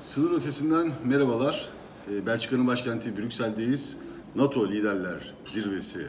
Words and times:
Sınır 0.00 0.32
ötesinden 0.36 0.92
merhabalar. 1.04 1.68
Ee, 2.10 2.26
Belçika'nın 2.26 2.66
başkenti 2.66 3.16
Brüksel'deyiz. 3.16 3.96
NATO 4.36 4.68
Liderler 4.68 5.34
Zirvesi 5.44 6.00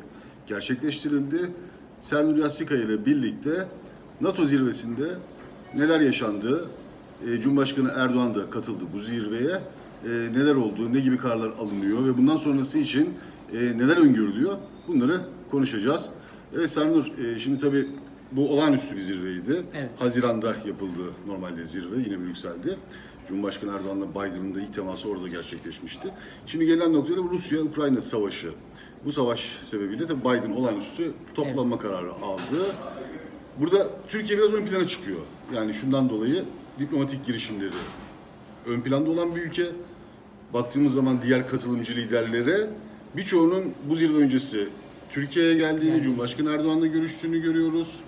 gerçekleştirildi. 0.48 1.52
Sernur 2.00 2.38
Yassika 2.38 2.76
ile 2.76 3.06
birlikte 3.06 3.68
NATO 4.22 4.46
zirvesinde 4.46 5.04
neler 5.76 6.00
yaşandı, 6.00 6.66
e, 7.28 7.38
Cumhurbaşkanı 7.38 7.92
Erdoğan 7.96 8.36
da 8.36 8.50
katıldı 8.50 8.84
bu 8.94 9.00
zirveye, 9.00 9.60
E, 10.06 10.10
neler 10.10 10.56
oldu, 10.56 10.94
ne 10.94 11.00
gibi 11.00 11.18
kararlar 11.18 11.50
alınıyor 11.60 12.06
ve 12.06 12.18
bundan 12.18 12.36
sonrası 12.38 12.78
için 12.78 13.14
e, 13.54 13.58
neler 13.78 13.98
öngörülüyor 13.98 14.58
bunları 14.88 15.22
konuşacağız. 15.52 16.10
Evet 16.56 16.70
Sernur, 16.70 17.06
e, 17.06 17.40
şimdi 17.40 17.60
tabii 17.60 17.88
bu 18.32 18.50
olağanüstü 18.50 18.96
bir 18.96 19.02
zirveydi. 19.02 19.64
Evet. 19.74 19.90
Haziran'da 20.00 20.56
yapıldı 20.66 21.02
normalde 21.28 21.66
zirve 21.66 21.98
yine 22.06 22.20
Brüksel'de. 22.20 22.78
Cumhurbaşkanı 23.28 23.72
Erdoğan'la 23.72 24.10
Biden'ın 24.10 24.56
da 24.56 24.62
ilk 24.62 24.74
teması 24.74 25.10
orada 25.10 25.28
gerçekleşmişti. 25.28 26.08
Şimdi 26.48 26.66
gelinen 26.66 26.94
noktada 26.94 27.18
Rusya-Ukrayna 27.18 28.02
savaşı. 28.02 28.52
Bu 29.06 29.12
savaş 29.12 29.58
sebebiyle 29.64 30.06
tabii 30.06 30.22
Biden 30.22 30.52
olağanüstü 30.52 31.12
toplanma 31.34 31.80
kararı 31.80 32.12
aldı. 32.12 32.76
Burada 33.60 33.90
Türkiye 34.08 34.40
biraz 34.40 34.54
ön 34.54 34.66
plana 34.66 34.88
çıkıyor. 34.88 35.20
Yani 35.56 35.74
şundan 35.74 36.10
dolayı 36.10 36.44
diplomatik 36.80 37.26
girişimleri 37.26 37.72
ön 38.68 38.82
planda 38.82 39.10
olan 39.10 39.36
bir 39.36 39.42
ülke. 39.42 39.66
Baktığımız 40.54 40.94
zaman 40.94 41.22
diğer 41.22 41.48
katılımcı 41.48 41.96
liderlere 41.96 42.68
birçoğunun 43.18 43.74
bu 43.90 43.96
zirve 43.96 44.18
öncesi 44.18 44.68
Türkiye'ye 45.12 45.56
geldiğini, 45.56 46.02
Cumhurbaşkanı 46.02 46.52
Erdoğan'la 46.52 46.88
görüştüğünü 46.88 47.42
görüyoruz. 47.42 48.00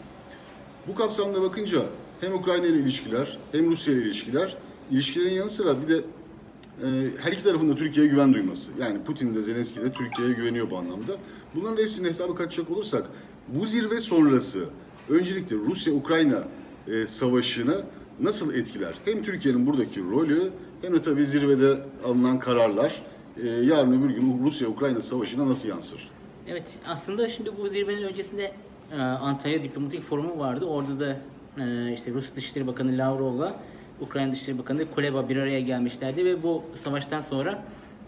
Bu 0.88 0.96
kapsamda 0.96 1.42
bakınca 1.42 1.80
hem 2.22 2.34
Ukrayna 2.34 2.66
ile 2.66 2.78
ilişkiler 2.78 3.38
hem 3.52 3.72
Rusya 3.72 3.94
ile 3.94 4.02
ilişkiler, 4.02 4.58
ilişkilerin 4.92 5.34
yanı 5.34 5.50
sıra 5.50 5.76
bir 5.82 5.88
de 5.88 5.98
e, 5.98 6.88
her 7.22 7.32
iki 7.32 7.44
tarafın 7.44 7.70
da 7.70 7.76
Türkiye'ye 7.76 8.12
güven 8.12 8.34
duyması. 8.34 8.72
Yani 8.80 9.04
Putin 9.04 9.36
de 9.36 9.42
Zelenski 9.42 9.82
de 9.82 9.92
Türkiye'ye 9.92 10.34
güveniyor 10.34 10.70
bu 10.70 10.78
anlamda. 10.78 11.18
Bunların 11.56 11.82
hepsini 11.82 12.08
hesaba 12.08 12.36
katacak 12.36 12.72
olursak 12.72 13.10
bu 13.48 13.66
zirve 13.66 14.00
sonrası 14.00 14.66
öncelikle 15.10 15.56
Rusya-Ukrayna 15.56 16.44
e, 16.88 17.08
savaşını 17.08 17.82
nasıl 18.20 18.54
etkiler? 18.54 18.96
Hem 19.06 19.24
Türkiye'nin 19.24 19.68
buradaki 19.68 20.02
rolü 20.02 20.52
hem 20.82 20.94
de 20.94 21.02
tabii 21.02 21.26
zirvede 21.28 21.78
alınan 22.06 22.40
kararlar 22.40 23.02
e, 23.44 23.48
yarın 23.50 24.04
öbür 24.04 24.10
gün 24.10 24.44
Rusya-Ukrayna 24.44 25.02
savaşına 25.02 25.48
nasıl 25.48 25.70
yansır? 25.70 26.10
Evet, 26.48 26.78
aslında 26.88 27.30
şimdi 27.30 27.58
bu 27.58 27.70
zirvenin 27.70 28.04
öncesinde 28.04 28.52
e, 28.92 28.96
Antalya 29.02 29.64
Diplomatik 29.64 30.04
Forumu 30.04 30.40
vardı. 30.40 30.66
Orada 30.66 31.00
da 31.00 31.18
e, 31.64 31.94
işte 31.94 32.12
Rus 32.12 32.36
Dışişleri 32.36 32.68
Bakanı 32.68 32.98
Lavrov'la 32.98 33.60
Ukrayna 34.04 34.32
Dışişleri 34.32 34.58
Bakanı 34.58 34.92
Kuleba 34.96 35.30
bir 35.30 35.38
araya 35.38 35.60
gelmişlerdi 35.60 36.26
ve 36.26 36.44
bu 36.44 36.64
savaştan 36.84 37.22
sonra 37.22 37.64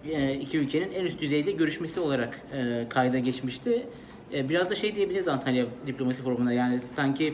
e, 0.09 0.33
iki 0.33 0.57
ülkenin 0.57 0.91
en 0.91 1.05
üst 1.05 1.21
düzeyde 1.21 1.51
görüşmesi 1.51 1.99
olarak 1.99 2.41
e, 2.53 2.85
kayda 2.89 3.19
geçmişti. 3.19 3.87
E, 4.33 4.49
biraz 4.49 4.69
da 4.69 4.75
şey 4.75 4.95
diyebiliriz 4.95 5.27
Antalya 5.27 5.65
Diplomasi 5.87 6.21
Forumu'na 6.21 6.53
yani 6.53 6.79
sanki 6.95 7.33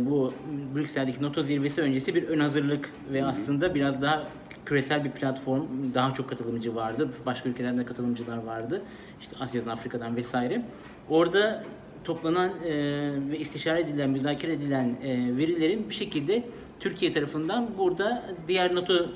bu 0.00 0.32
Brüksel'deki 0.74 1.22
NATO 1.22 1.42
zirvesi 1.42 1.82
öncesi 1.82 2.14
bir 2.14 2.28
ön 2.28 2.40
hazırlık 2.40 2.90
ve 3.12 3.24
aslında 3.24 3.74
biraz 3.74 4.02
daha 4.02 4.24
küresel 4.66 5.04
bir 5.04 5.10
platform, 5.10 5.62
daha 5.94 6.14
çok 6.14 6.28
katılımcı 6.28 6.74
vardı. 6.74 7.10
Başka 7.26 7.48
ülkelerden 7.48 7.78
de 7.78 7.84
katılımcılar 7.84 8.36
vardı. 8.36 8.82
İşte 9.20 9.36
Asya'dan, 9.40 9.70
Afrika'dan 9.70 10.16
vesaire. 10.16 10.62
Orada 11.08 11.64
toplanan 12.04 12.50
e, 12.64 12.72
ve 13.30 13.38
istişare 13.38 13.80
edilen, 13.80 14.10
müzakere 14.10 14.52
edilen 14.52 14.96
e, 15.02 15.36
verilerin 15.36 15.88
bir 15.88 15.94
şekilde 15.94 16.42
Türkiye 16.80 17.12
tarafından 17.12 17.70
burada 17.78 18.22
diğer 18.48 18.74
NATO 18.74 19.06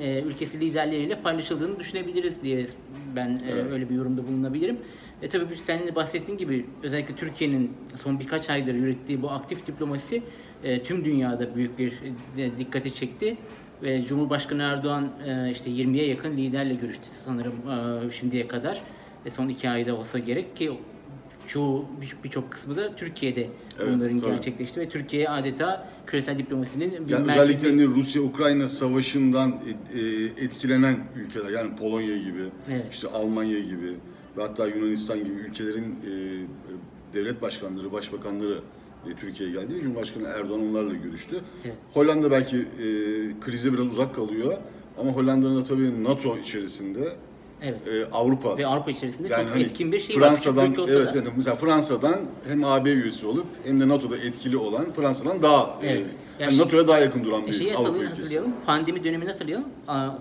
e, 0.00 0.22
ülkesi 0.22 0.60
liderleriyle 0.60 1.20
paylaşıldığını 1.20 1.78
düşünebiliriz 1.78 2.42
diye 2.42 2.66
ben 3.16 3.28
e, 3.28 3.40
Evet. 3.52 3.64
öyle 3.72 3.90
bir 3.90 3.94
yorumda 3.94 4.26
bulunabilirim. 4.28 4.78
E 5.22 5.28
tabii 5.28 5.56
senin 5.66 5.86
de 5.86 5.94
bahsettiğin 5.94 6.38
gibi 6.38 6.66
özellikle 6.82 7.14
Türkiye'nin 7.14 7.72
son 8.02 8.20
birkaç 8.20 8.50
aydır 8.50 8.74
yürüttüğü 8.74 9.22
bu 9.22 9.30
aktif 9.30 9.66
diplomasi 9.66 10.22
e, 10.64 10.82
tüm 10.82 11.04
dünyada 11.04 11.54
büyük 11.54 11.78
bir 11.78 11.92
e, 12.38 12.58
dikkati 12.58 12.94
çekti. 12.94 13.36
Ve 13.82 14.02
Cumhurbaşkanı 14.06 14.62
Erdoğan 14.62 15.12
e, 15.26 15.50
işte 15.50 15.70
20'ye 15.70 16.06
yakın 16.06 16.36
liderle 16.36 16.74
görüştü 16.74 17.08
sanırım 17.24 17.54
e, 18.08 18.12
şimdiye 18.12 18.48
kadar. 18.48 18.80
E, 19.26 19.30
son 19.30 19.48
iki 19.48 19.70
ayda 19.70 19.96
olsa 19.96 20.18
gerek 20.18 20.56
ki 20.56 20.72
çoğu 21.48 21.84
bir- 22.00 22.16
birçok 22.24 22.50
kısmı 22.52 22.76
da 22.76 22.96
Türkiye'de 22.96 23.48
Evet, 23.80 23.92
bunların 23.94 24.18
tabii. 24.18 24.30
gerçekleşti 24.30 24.80
ve 24.80 24.88
Türkiye 24.88 25.28
adeta 25.28 25.88
küresel 26.06 26.38
diplomasinin 26.38 26.90
bir 27.06 27.12
Yani 27.12 27.26
merkezi. 27.26 27.40
özellikle 27.40 27.68
hani 27.68 27.96
Rusya-Ukrayna 27.96 28.68
savaşından 28.68 29.50
e, 29.50 30.00
etkilenen 30.44 30.96
ülkeler 31.16 31.50
yani 31.50 31.76
Polonya 31.76 32.16
gibi, 32.16 32.42
Evet. 32.70 32.86
işte 32.92 33.08
Almanya 33.08 33.58
gibi 33.60 33.92
ve 34.36 34.42
hatta 34.42 34.66
Yunanistan 34.66 35.18
gibi 35.18 35.34
ülkelerin 35.40 35.82
e, 35.92 36.12
devlet 37.14 37.42
başkanları, 37.42 37.92
başbakanları 37.92 38.58
e, 39.10 39.14
Türkiye'ye 39.14 39.54
geldi 39.54 39.80
Cumhurbaşkanı 39.82 40.28
Erdoğan 40.28 40.60
onlarla 40.70 40.94
görüştü. 40.94 41.40
Evet. 41.64 41.74
Hollanda 41.92 42.30
belki 42.30 42.56
e, 42.56 42.86
krize 43.40 43.72
biraz 43.72 43.86
uzak 43.86 44.14
kalıyor 44.14 44.52
ama 44.98 45.10
Hollanda'nın 45.10 45.60
da 45.60 45.64
tabii 45.64 46.04
NATO 46.04 46.38
içerisinde 46.38 47.12
Evet. 47.64 47.88
e, 47.88 48.10
Avrupa 48.12 48.56
Ve 48.58 48.66
Avrupa 48.66 48.90
içerisinde 48.90 49.28
yani 49.32 49.42
çok 49.44 49.52
hani 49.54 49.62
etkin 49.62 49.92
bir 49.92 50.00
şey 50.00 50.20
var. 50.20 50.28
Fransa'dan 50.28 50.70
ülke 50.72 50.80
olsa 50.80 50.94
evet 50.94 51.14
yani 51.14 51.28
mesela 51.36 51.56
Fransa'dan 51.56 52.16
hem 52.48 52.64
AB 52.64 52.90
üyesi 52.90 53.26
olup 53.26 53.46
hem 53.64 53.80
de 53.80 53.88
NATO'da 53.88 54.16
etkili 54.16 54.56
olan 54.56 54.86
Fransa'dan 54.96 55.42
daha 55.42 55.78
Evet. 55.82 55.92
e, 55.92 55.98
Ya 55.98 56.46
hani 56.46 56.50
şimdi- 56.56 56.64
NATO'ya 56.66 56.88
daha 56.88 56.98
yakın 56.98 57.24
duran 57.24 57.42
E 57.42 57.46
bir 57.46 57.52
şeyi 57.52 57.68
Avrupa 57.74 57.82
hatırlayalım, 57.82 58.12
ülkesi. 58.12 58.22
hatırlayalım. 58.22 58.52
Pandemi 58.66 59.04
dönemini 59.04 59.30
hatırlayalım. 59.30 59.64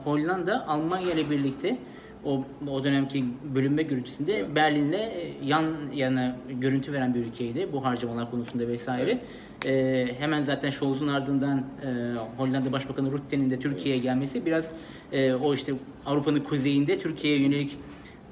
Hollanda, 0.04 0.68
Almanya 0.68 1.12
ile 1.14 1.30
birlikte 1.30 1.78
o, 2.26 2.44
o 2.68 2.84
dönemki 2.84 3.26
bölünme 3.56 3.84
görüntüsünde 3.84 4.38
Evet. 4.38 4.56
Berlin'le 4.56 4.94
e, 4.94 5.34
yan 5.44 5.66
yana 5.94 6.36
görüntü 6.60 6.94
veren 6.94 7.16
bir 7.16 7.20
ülkeydi 7.20 7.68
bu 7.74 7.86
harcamalar 7.86 8.32
konusunda 8.32 8.68
vesaire. 8.68 9.20
E, 9.66 10.08
hemen 10.20 10.44
zaten 10.44 10.70
Scholz'un 10.70 11.08
ardından 11.08 11.58
e, 11.58 11.88
Hollanda 12.38 12.72
Başbakanı 12.72 13.12
Rutte'nin 13.12 13.50
de 13.50 13.60
Türkiye'ye 13.60 14.02
gelmesi 14.02 14.46
biraz 14.46 14.72
e, 15.12 15.34
o 15.34 15.54
işte 15.54 15.74
Avrupa'nın 16.06 16.40
kuzeyinde 16.40 17.00
Türkiye'ye 17.00 17.40
yönelik 17.42 17.78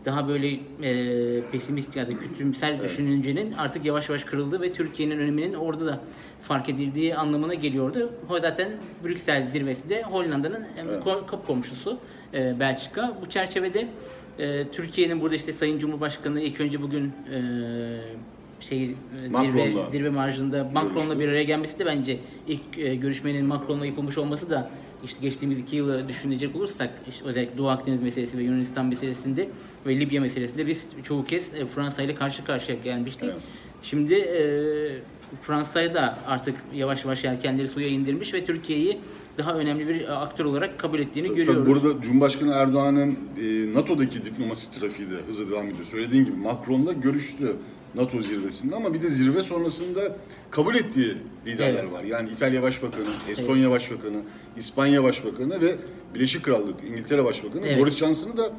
daha 0.05 0.27
böyle 0.27 0.47
e, 0.83 1.41
pesimist 1.51 1.95
ya 1.95 2.07
da 2.07 2.17
kötümser 2.17 2.83
düşününcenin 2.83 3.53
artık 3.53 3.85
yavaş 3.85 4.09
yavaş 4.09 4.23
kırıldığı 4.23 4.61
ve 4.61 4.73
Türkiye'nin 4.73 5.19
öneminin 5.19 5.53
orada 5.53 5.85
da 5.85 5.99
fark 6.41 6.69
edildiği 6.69 7.15
anlamına 7.15 7.53
geliyordu. 7.53 8.13
O 8.29 8.39
zaten 8.39 8.69
Brüksel 9.03 9.47
zirvesi 9.47 9.89
de 9.89 10.03
Hollanda'nın 10.03 10.65
Evet. 10.85 11.03
kapı 11.03 11.47
komşusu 11.47 11.97
e, 12.33 12.59
Belçika. 12.59 13.17
Bu 13.21 13.29
çerçevede 13.29 13.87
e, 14.39 14.67
Türkiye'nin 14.67 15.21
burada 15.21 15.35
işte 15.35 15.53
Sayın 15.53 15.79
Cumhurbaşkanı 15.79 16.41
ilk 16.41 16.61
önce 16.61 16.81
bugün 16.81 17.13
e, 17.33 17.39
şey 18.59 18.83
e, 18.83 18.95
zirve, 19.29 19.89
zirve 19.91 20.09
marjında 20.09 20.69
Macron'la 20.73 21.19
bir 21.19 21.27
araya 21.27 21.43
gelmesi 21.43 21.79
de 21.79 21.85
bence 21.85 22.19
ilk 22.47 22.77
e, 22.77 22.95
görüşmenin 22.95 23.45
Macron'la 23.45 23.85
yapılmış 23.85 24.17
olması 24.17 24.49
da 24.49 24.69
işte 25.05 25.17
geçtiğimiz 25.21 25.59
iki 25.59 25.75
yılı 25.75 26.07
düşünecek 26.07 26.55
olursak 26.55 26.89
işte 27.09 27.25
özellikle 27.25 27.57
Doğu 27.57 27.69
Akdeniz 27.69 28.01
meselesi 28.01 28.37
ve 28.37 28.43
Yunanistan 28.43 28.85
meselesinde 28.85 29.49
ve 29.85 29.99
Libya 29.99 30.21
meselesinde 30.21 30.67
biz 30.67 30.87
çoğu 31.03 31.25
kez 31.25 31.53
e, 31.53 31.65
Fransa 31.65 32.01
ile 32.01 32.15
karşı 32.15 32.45
karşıya 32.45 32.77
gelmiştik. 32.77 33.29
Evet. 33.29 33.41
Şimdi 33.83 34.13
e, 34.13 34.43
Fransa'ya 35.41 35.93
da 35.93 36.19
artık 36.27 36.55
yavaş 36.73 37.05
yavaş 37.05 37.23
yelkenleri 37.23 37.67
suya 37.67 37.87
indirmiş 37.87 38.33
ve 38.33 38.45
Türkiye'yi 38.45 38.99
daha 39.37 39.53
önemli 39.53 39.87
bir 39.87 40.01
e, 40.01 40.09
aktör 40.11 40.45
olarak 40.45 40.79
kabul 40.79 40.99
ettiğini 40.99 41.27
Tabii 41.27 41.37
görüyoruz. 41.37 41.67
burada 41.67 42.01
Cumhurbaşkanı 42.01 42.51
Erdoğan'ın 42.51 43.11
e, 43.41 43.73
NATO'daki 43.73 44.25
diplomasi 44.25 44.79
trafiği 44.79 45.09
de 45.11 45.15
hızla 45.27 45.49
devam 45.51 45.65
ediyor. 45.69 45.85
Söylediğin 45.85 46.25
gibi 46.25 46.35
Macron'la 46.37 46.93
görüştü 46.93 47.55
NATO 47.95 48.21
zirvesinde 48.21 48.75
ama 48.75 48.93
bir 48.93 49.01
de 49.01 49.09
zirve 49.09 49.43
sonrasında 49.43 50.15
kabul 50.51 50.75
ettiği 50.75 51.13
liderler 51.47 51.79
Evet. 51.83 51.91
var. 51.93 52.03
Yani 52.03 52.29
İtalya 52.29 52.63
Başbakanı, 52.63 53.05
Estonya 53.29 53.71
Başbakanı, 53.71 54.17
İspanya 54.57 55.03
Başbakanı 55.03 55.61
ve 55.61 55.75
Birleşik 56.15 56.43
Krallık, 56.43 56.75
İngiltere 56.91 57.23
Başbakanı 57.23 57.67
Evet. 57.67 57.79
Boris 57.79 57.95
Johnson'ı 57.97 58.37
da 58.37 58.51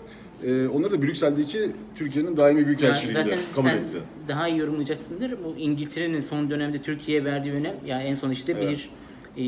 e, 0.46 0.68
onları 0.68 0.90
da 0.90 1.02
Brüksel'deki 1.02 1.70
Türkiye'nin 1.94 2.36
daimi 2.36 2.66
büyükelçiliğinde 2.66 3.22
zaten 3.22 3.38
kabul 3.54 3.68
sen 3.68 3.76
etti. 3.76 3.96
daha 4.28 4.48
iyi 4.48 4.58
yorumlayacaksındır. 4.58 5.32
Bu 5.44 5.54
İngiltere'nin 5.58 6.20
son 6.20 6.50
dönemde 6.50 6.82
Türkiye'ye 6.82 7.24
verdiği 7.24 7.52
önem, 7.52 7.74
yani 7.86 8.02
en 8.04 8.14
son 8.14 8.30
işte 8.30 8.52
Evet. 8.58 8.70
bir 8.70 8.90
e, 9.36 9.42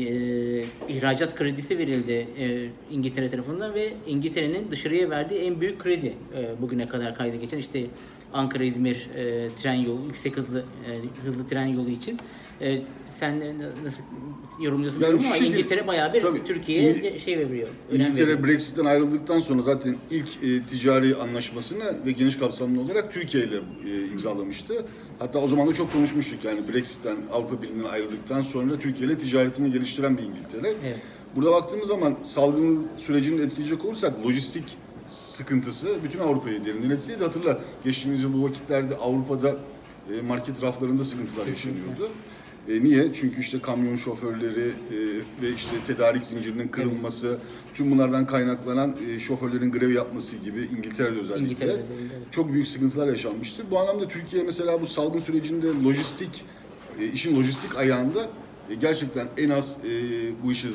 ihracat 0.89 1.35
kredisi 1.35 1.77
verildi 1.77 2.11
e, 2.39 2.69
İngiltere 2.91 3.29
tarafından 3.29 3.73
ve 3.73 3.93
İngiltere'nin 4.07 4.71
dışarıya 4.71 5.09
verdiği 5.09 5.39
en 5.39 5.61
büyük 5.61 5.79
kredi 5.79 6.13
e, 6.37 6.61
bugüne 6.61 6.87
kadar 6.87 7.15
kayda 7.15 7.35
geçen 7.35 7.57
işte 7.57 7.85
Ankara-İzmir 8.33 9.09
e, 9.15 9.47
tren 9.61 9.73
yolu, 9.73 10.01
yüksek 10.07 10.37
hızlı 10.37 10.59
e, 10.59 11.25
hızlı 11.25 11.47
tren 11.47 11.65
yolu 11.65 11.89
için. 11.89 12.19
E, 12.61 12.81
sen 13.19 13.39
nasıl 13.83 14.03
yorumluyorsun 14.61 15.01
Yani 15.01 15.09
ama 15.19 15.35
şekilde- 15.35 15.47
İngiltere 15.57 15.87
bayağı 15.87 16.13
bir 16.13 16.21
Tabii. 16.21 16.43
Türkiye'ye 16.45 17.19
şey 17.19 17.37
veriyor. 17.39 17.67
İngiltere 17.91 18.27
veriyor. 18.27 18.43
Brexit'ten 18.47 18.85
ayrıldıktan 18.85 19.39
sonra 19.39 19.61
zaten 19.61 19.95
ilk 20.11 20.27
e, 20.43 20.63
ticari 20.65 21.15
anlaşmasını 21.15 22.05
ve 22.05 22.11
geniş 22.11 22.35
kapsamlı 22.35 22.81
olarak 22.81 23.13
Türkiye 23.13 23.43
ile 23.43 23.55
e, 23.55 24.07
imzalamıştı. 24.11 24.85
Hatta 25.19 25.39
o 25.39 25.47
zaman 25.47 25.67
da 25.67 25.73
çok 25.73 25.93
konuşmuştuk 25.93 26.43
yani 26.43 26.59
Brexit'ten 26.73 27.17
Avrupa 27.33 27.61
Birliği'nden 27.61 27.89
ayrıldıktan 27.89 28.41
sonra 28.41 28.79
Türkiye 28.79 29.09
ile 29.09 29.19
ticaretini 29.19 29.71
geliştiren 29.71 30.17
bir 30.17 30.23
İngiltere. 30.23 30.73
Evet. 30.83 30.97
Burada 31.35 31.51
baktığımız 31.51 31.87
zaman 31.87 32.15
salgın 32.23 32.87
sürecini 32.97 33.41
etkileyecek 33.41 33.85
olursak 33.85 34.25
lojistik 34.25 34.77
sıkıntısı 35.07 35.87
bütün 36.03 36.19
Avrupa'yı 36.19 36.65
derinden 36.65 36.89
etkiledi. 36.89 37.23
Hatırla 37.23 37.59
geçtiğimiz 37.83 38.23
yıl 38.23 38.33
bu 38.33 38.43
vakitlerde 38.43 38.95
Avrupa'da 38.95 39.55
e, 40.13 40.21
market 40.21 40.63
raflarında 40.63 41.03
sıkıntılar 41.03 41.47
yaşanıyordu. 41.47 42.09
E, 42.69 42.83
niye? 42.83 43.13
Çünkü 43.13 43.41
işte 43.41 43.59
kamyon 43.59 43.95
şoförleri 43.95 44.67
e, 44.69 44.97
ve 45.41 45.53
işte 45.55 45.71
tedarik 45.87 46.25
zincirinin 46.25 46.67
kırılması, 46.67 47.37
tüm 47.73 47.91
bunlardan 47.91 48.27
kaynaklanan 48.27 48.95
e, 49.09 49.19
şoförlerin 49.19 49.71
grev 49.71 49.91
yapması 49.91 50.35
gibi 50.35 50.69
İngiltere'de 50.77 51.19
özellikle 51.19 51.45
İngiltere'de, 51.45 51.73
evet. 51.73 52.31
çok 52.31 52.53
büyük 52.53 52.67
sıkıntılar 52.67 53.07
yaşanmıştı. 53.07 53.63
Bu 53.71 53.79
anlamda 53.79 54.07
Türkiye 54.07 54.43
mesela 54.43 54.81
bu 54.81 54.85
salgın 54.85 55.19
sürecinde 55.19 55.67
lojistik, 55.85 56.45
e, 56.99 57.05
işin 57.05 57.39
lojistik 57.39 57.77
ayağında 57.77 58.29
e, 58.69 58.75
gerçekten 58.75 59.27
en 59.37 59.49
az 59.49 59.77
e, 59.85 59.89
bu 60.43 60.51
işi 60.51 60.67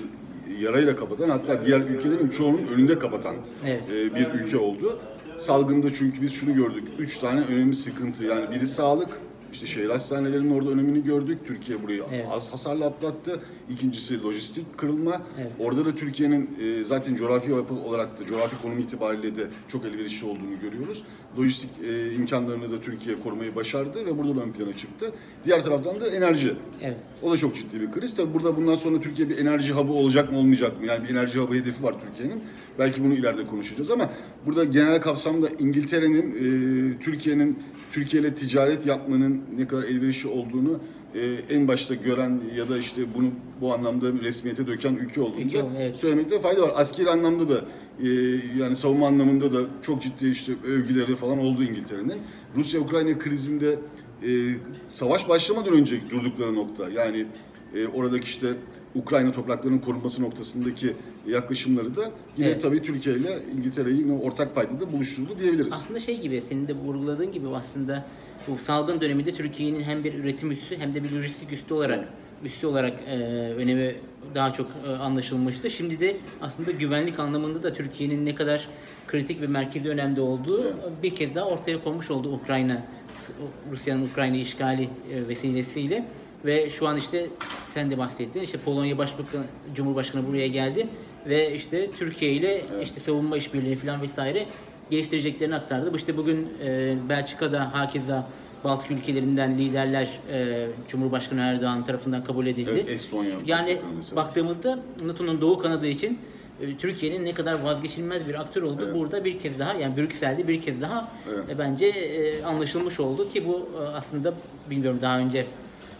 yarayla 0.61 0.97
kapatan 0.97 1.31
hatta 1.31 1.65
diğer 1.67 1.81
ülkelerin 1.81 2.29
çoğunun 2.29 2.67
önünde 2.67 2.99
kapatan 2.99 3.37
Evet. 3.65 3.83
e, 3.95 4.15
bir 4.15 4.27
ülke 4.27 4.57
oldu. 4.59 4.99
Salgında 5.39 5.93
çünkü 5.93 6.23
biz 6.23 6.33
şunu 6.33 6.55
gördük. 6.55 6.85
Üç 6.99 7.19
tane 7.19 7.41
önemli 7.41 7.75
sıkıntı. 7.75 8.25
Yani 8.25 8.51
biri 8.51 8.67
sağlık, 8.67 9.09
işte 9.52 9.67
şehir 9.67 9.91
hastanelerinin 9.91 10.50
orada 10.50 10.70
önemini 10.70 11.05
gördük. 11.05 11.38
Türkiye 11.44 11.82
burayı 11.82 12.02
Evet. 12.12 12.26
az 12.31 12.52
hasarla 12.52 12.87
atlattı. 12.87 13.41
İkincisi 13.70 14.23
lojistik 14.23 14.79
kırılma. 14.79 15.23
Evet. 15.38 15.52
Orada 15.58 15.87
da 15.87 15.94
Türkiye'nin 15.94 16.50
e, 16.62 16.85
zaten 16.85 17.17
coğrafi 17.17 17.52
olarak 17.87 18.20
da, 18.20 18.26
coğrafi 18.26 18.62
konum 18.62 18.79
itibariyle 18.79 19.37
de 19.37 19.47
çok 19.69 19.85
elverişli 19.85 20.26
olduğunu 20.26 20.61
görüyoruz. 20.62 21.05
Lojistik 21.38 21.70
e, 21.88 22.14
imkanlarını 22.14 22.73
da 22.73 22.81
Türkiye 22.81 23.20
korumayı 23.20 23.55
başardı 23.56 24.06
ve 24.06 24.19
burada 24.19 24.37
da 24.37 24.41
ön 24.41 24.52
plana 24.52 24.76
çıktı. 24.76 25.12
Diğer 25.44 25.64
taraftan 25.64 26.00
da 26.00 26.08
enerji. 26.08 26.55
Evet. 26.82 26.96
O 27.23 27.31
da 27.32 27.37
çok 27.37 27.55
ciddi 27.55 27.81
bir 27.81 27.93
kriz. 27.93 28.14
Tabii 28.14 28.35
burada 28.35 28.56
bundan 28.56 28.75
sonra 28.75 29.00
Türkiye 29.00 29.29
bir 29.29 29.38
enerji 29.38 29.73
hub'ı 29.73 29.93
olacak 29.93 30.32
mı 30.32 30.38
olmayacak 30.38 30.81
mı? 30.81 30.87
Yani 30.87 31.05
bir 31.05 31.08
enerji 31.08 31.38
hub'ı 31.38 31.55
hedefi 31.55 31.82
var 31.82 31.94
Türkiye'nin. 32.06 32.43
Belki 32.79 33.05
bunu 33.05 33.14
ileride 33.14 33.46
konuşacağız 33.46 33.91
ama 33.91 34.11
burada 34.46 34.64
genel 34.64 35.00
kapsamda 35.00 35.49
İngiltere'nin, 35.58 36.35
e, 36.35 36.99
Türkiye'nin 37.00 37.58
Türkiye 37.93 38.23
ile 38.23 38.35
ticaret 38.35 38.87
yapmanın 38.87 39.43
ne 39.59 39.67
kadar 39.67 39.83
elverişli 39.83 40.29
olduğunu 40.29 40.81
e, 41.15 41.55
en 41.55 41.69
başta 41.69 41.95
gören 41.95 42.41
ya 42.57 42.69
da 42.69 42.79
işte 42.79 43.15
bunu 43.15 43.31
bu 43.61 43.75
anlamda 43.75 44.13
resmiyete 44.23 44.67
döken 44.67 44.95
ülke 44.95 45.21
olduğunu 45.21 45.41
Ülke 45.41 45.59
da 45.59 45.67
evet. 45.79 45.97
söylemekte 45.97 46.41
fayda 46.41 46.63
var. 46.63 46.73
Askeri 46.77 47.11
anlamda 47.11 47.49
da 47.49 47.65
e, 48.03 48.09
yani 48.59 48.77
savunma 48.77 49.07
anlamında 49.07 49.53
da 49.53 49.59
çok 49.83 50.03
ciddi 50.03 50.29
işte 50.29 50.53
övgüleri 50.67 51.17
falan 51.17 51.39
oldu 51.39 51.63
İngiltere'nin. 51.63 52.19
Rusya-Ukrayna 52.57 53.19
krizinde 53.19 53.79
e, 54.23 54.29
savaş 54.89 55.29
başlamadan 55.29 55.73
önce 55.73 56.01
durdukları 56.11 56.55
nokta 56.55 56.89
yani 56.91 57.27
e, 57.75 57.87
oradaki 57.87 58.25
işte 58.25 58.47
Ukrayna 58.95 59.33
topraklarının 59.33 59.79
korunması 59.79 60.23
noktasındaki 60.23 60.93
yaklaşımları 61.29 61.97
da 61.97 62.11
yine 62.37 62.49
Evet. 62.49 62.63
tabii 62.63 62.83
Türkiye 62.83 63.17
ile 63.17 63.39
İngiltere'yi 63.59 63.99
yine 63.99 64.13
ortak 64.13 64.55
paydada 64.55 64.93
buluşturdu 64.93 65.39
diyebiliriz. 65.41 65.73
Aslında 65.73 66.01
şey 66.01 66.21
gibi 66.21 66.41
senin 66.49 66.69
de 66.69 66.73
vurguladığın 66.75 67.33
gibi 67.33 67.49
aslında 67.55 68.05
bu 68.49 68.59
salgın 68.59 69.01
döneminde 69.01 69.35
Türkiye'nin 69.35 69.81
hem 69.83 70.05
bir 70.05 70.15
üretim 70.15 70.51
üssü 70.51 70.79
hem 70.79 70.95
de 70.95 71.05
bir 71.05 71.13
lojistik 71.13 71.53
üssü 71.53 71.75
olarak 71.75 72.09
üssü 72.45 72.67
olarak 72.67 72.93
e, 73.09 73.17
önemi 73.57 73.95
daha 74.35 74.53
çok 74.53 74.67
e, 74.87 74.91
anlaşılmıştı. 74.91 75.71
Şimdi 75.71 76.01
de 76.01 76.17
aslında 76.41 76.71
güvenlik 76.71 77.19
anlamında 77.19 77.63
da 77.63 77.73
Türkiye'nin 77.73 78.27
ne 78.27 78.35
kadar 78.35 78.69
kritik 79.07 79.41
ve 79.41 79.47
merkezi 79.47 79.89
önemli 79.89 80.21
olduğu 80.21 80.75
bir 81.03 81.15
kez 81.15 81.35
daha 81.35 81.47
ortaya 81.47 81.85
konmuş 81.85 82.11
oldu 82.11 82.33
Ukrayna 82.33 82.83
Rusya'nın 83.73 84.07
Ukrayna 84.07 84.37
işgali 84.37 84.83
e, 84.83 85.29
vesilesiyle 85.29 86.09
ve 86.45 86.71
şu 86.71 86.89
an 86.89 86.97
işte 86.97 87.27
sen 87.75 87.90
de 87.90 87.99
bahsettin 87.99 88.40
işte 88.40 88.58
Polonya 88.58 88.99
Başbakanı 88.99 89.43
Cumhurbaşkanı 89.75 90.26
buraya 90.26 90.49
geldi 90.49 90.87
ve 91.28 91.55
işte 91.55 91.90
Türkiye 91.99 92.32
ile 92.32 92.64
işte 92.82 93.00
savunma 93.00 93.37
işbirliği 93.37 93.76
falan 93.76 94.02
vesaire 94.02 94.46
geliştireceklerini 94.90 95.55
aktardı. 95.55 95.93
Bu 95.93 95.96
işte 95.96 96.17
bugün 96.17 96.49
e, 96.64 96.94
Belçika'da 97.08 97.75
hakeza 97.75 98.28
Baltık 98.64 98.90
ülkelerinden 98.90 99.58
liderler 99.58 100.08
e, 100.32 100.67
Cumhurbaşkanı 100.88 101.40
Erdoğan 101.40 101.84
tarafından 101.84 102.25
kabul 102.25 102.46
edildi. 102.46 102.70
Evet, 102.72 102.88
Estonya 102.88 103.34
yani 103.46 103.78
baktığımızda 104.17 104.78
NATO'nun 105.05 105.40
doğu 105.40 105.58
kanadı 105.58 105.87
için 105.87 106.19
e, 106.61 106.76
Türkiye'nin 106.76 107.25
ne 107.25 107.34
kadar 107.34 107.61
vazgeçilmez 107.61 108.28
bir 108.28 108.40
aktör 108.40 108.62
olduğu 108.62 108.84
Evet. 108.84 108.94
burada 108.94 109.25
bir 109.25 109.38
kez 109.38 109.58
daha 109.58 109.75
yani 109.75 109.96
Brüksel'de 109.96 110.49
bir 110.49 110.61
kez 110.62 110.81
daha 110.81 111.08
Evet. 111.34 111.44
e, 111.50 111.58
bence 111.58 111.87
e, 111.87 112.43
anlaşılmış 112.44 113.00
oldu 113.00 113.32
ki 113.32 113.46
bu 113.49 113.69
e, 113.82 113.87
aslında 113.96 114.34
bilmiyorum 114.70 114.99
daha 115.02 115.19
önce 115.19 115.46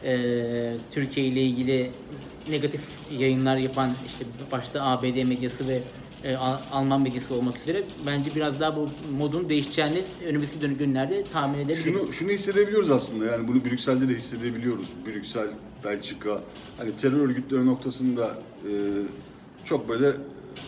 e, 0.05 0.75
Türkiye 0.91 1.27
ile 1.27 1.43
ilgili 1.43 1.91
negatif 2.49 2.81
yayınlar 3.11 3.57
yapan 3.57 3.91
işte 4.07 4.25
başta 4.53 4.83
ABD 4.83 5.25
medyası 5.25 5.69
ve 5.69 5.81
e, 6.25 6.37
Al- 6.37 6.59
Alman 6.73 7.01
medyası 7.01 7.35
olmak 7.35 7.59
üzere 7.59 7.83
bence 8.07 8.31
biraz 8.37 8.61
daha 8.61 8.77
bu 8.77 8.89
modun 9.19 9.49
değişeceğini 9.49 10.03
önümüzdeki 10.27 10.67
günlerde 10.75 11.25
tahmin 11.33 11.59
edebiliriz. 11.59 11.85
Şunu, 11.85 12.13
şunu 12.13 12.31
hissedebiliyoruz 12.31 12.91
aslında 12.91 13.25
yani 13.25 13.49
bunu 13.49 13.65
Brüksel'de 13.65 14.09
de 14.09 14.15
hissedebiliyoruz. 14.15 14.89
Brüksel, 15.07 15.49
Belçika 15.85 16.41
hani 16.79 16.97
terör 16.97 17.21
örgütleri 17.21 17.67
noktasında 17.67 18.27
e, 18.65 18.73
çok 19.65 19.89
böyle 19.89 20.13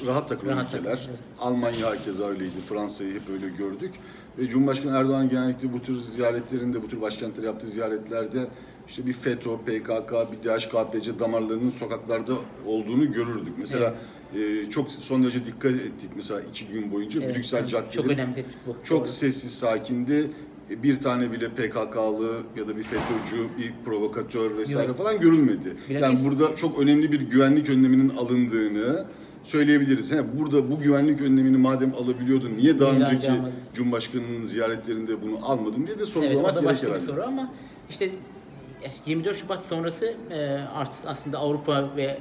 rahat 0.07 0.29
takılan 0.29 0.57
Rahat 0.57 0.75
ülkeler. 0.75 0.85
takılan, 0.93 1.09
evet. 1.11 1.21
Almanya 1.39 1.91
hakeza 1.91 2.25
öyleydi, 2.29 2.61
Fransa'yı 2.69 3.15
hep 3.15 3.23
öyle 3.33 3.49
gördük. 3.49 3.95
Ve 4.39 4.49
Cumhurbaşkanı 4.49 4.97
Erdoğan 4.97 5.29
genellikle 5.29 5.73
bu 5.73 5.81
tür 5.81 5.95
ziyaretlerinde, 6.01 6.83
bu 6.83 6.89
tür 6.89 7.01
başkentlere 7.01 7.47
yaptığı 7.47 7.69
ziyaretlerde 7.69 8.47
işte 8.89 9.07
bir 9.07 9.13
FETÖ, 9.13 9.51
PKK, 9.67 10.13
bir 10.33 10.49
DHKPC 10.49 11.19
damarlarının 11.19 11.69
sokaklarda 11.69 12.33
olduğunu 12.67 13.13
görürdük. 13.13 13.53
Mesela 13.59 13.95
e, 14.37 14.71
çok 14.71 14.91
son 14.91 15.23
derece 15.23 15.45
dikkat 15.45 15.73
ettik 15.73 16.11
mesela 16.17 16.41
iki 16.41 16.67
gün 16.67 16.93
boyunca 16.93 17.21
Evet, 17.25 17.37
Brüksel 17.37 17.59
evet. 17.59 17.69
caddeleri 17.69 17.93
Çok 17.97 18.07
önemli 18.11 18.35
tespit 18.35 18.55
bu. 18.67 18.77
çok 18.85 19.01
Doğru. 19.01 19.09
sessiz, 19.09 19.55
sakindi. 19.55 20.31
E, 20.71 20.83
Bir 20.83 21.01
tane 21.01 21.33
bile 21.33 21.49
PKK'lı 21.49 22.43
ya 22.57 22.69
da 22.69 22.77
bir 22.77 22.83
FETÖ'cü, 22.83 23.37
bir 23.59 23.73
provokatör 23.85 24.57
vesaire 24.57 24.89
Yok. 24.89 24.99
falan 24.99 25.21
görülmedi. 25.21 25.77
Bilakis- 25.91 26.03
Yani 26.03 26.19
burada 26.25 26.57
çok 26.57 26.79
önemli 26.79 27.13
bir 27.13 27.21
güvenlik 27.21 27.69
önleminin 27.71 28.09
alındığını 28.09 29.05
söyleyebiliriz. 29.45 30.13
He, 30.13 30.39
burada 30.39 30.71
bu 30.71 30.79
güvenlik 30.79 31.21
önlemini 31.21 31.57
madem 31.57 31.95
alabiliyordun 31.95 32.51
niye 32.57 32.79
daha 32.79 33.01
daha 33.01 33.11
önceki? 33.11 33.33
Cumhurbaşkanının 33.75 34.45
ziyaretlerinde 34.47 35.23
bunu 35.23 35.39
almadın 35.43 35.87
diye 35.87 35.97
de 35.99 36.01
Evet 36.01 36.09
sorgulamak 36.09 36.53
o 36.53 36.55
da 36.65 36.71
bir 36.73 37.07
soru 37.07 37.23
ama 37.27 37.53
işte 37.91 38.11
24 39.07 39.37
Şubat 39.37 39.63
sonrası 39.63 40.15
e, 40.31 40.59
aslında 41.07 41.39
Avrupa 41.39 41.97
ve 41.97 42.19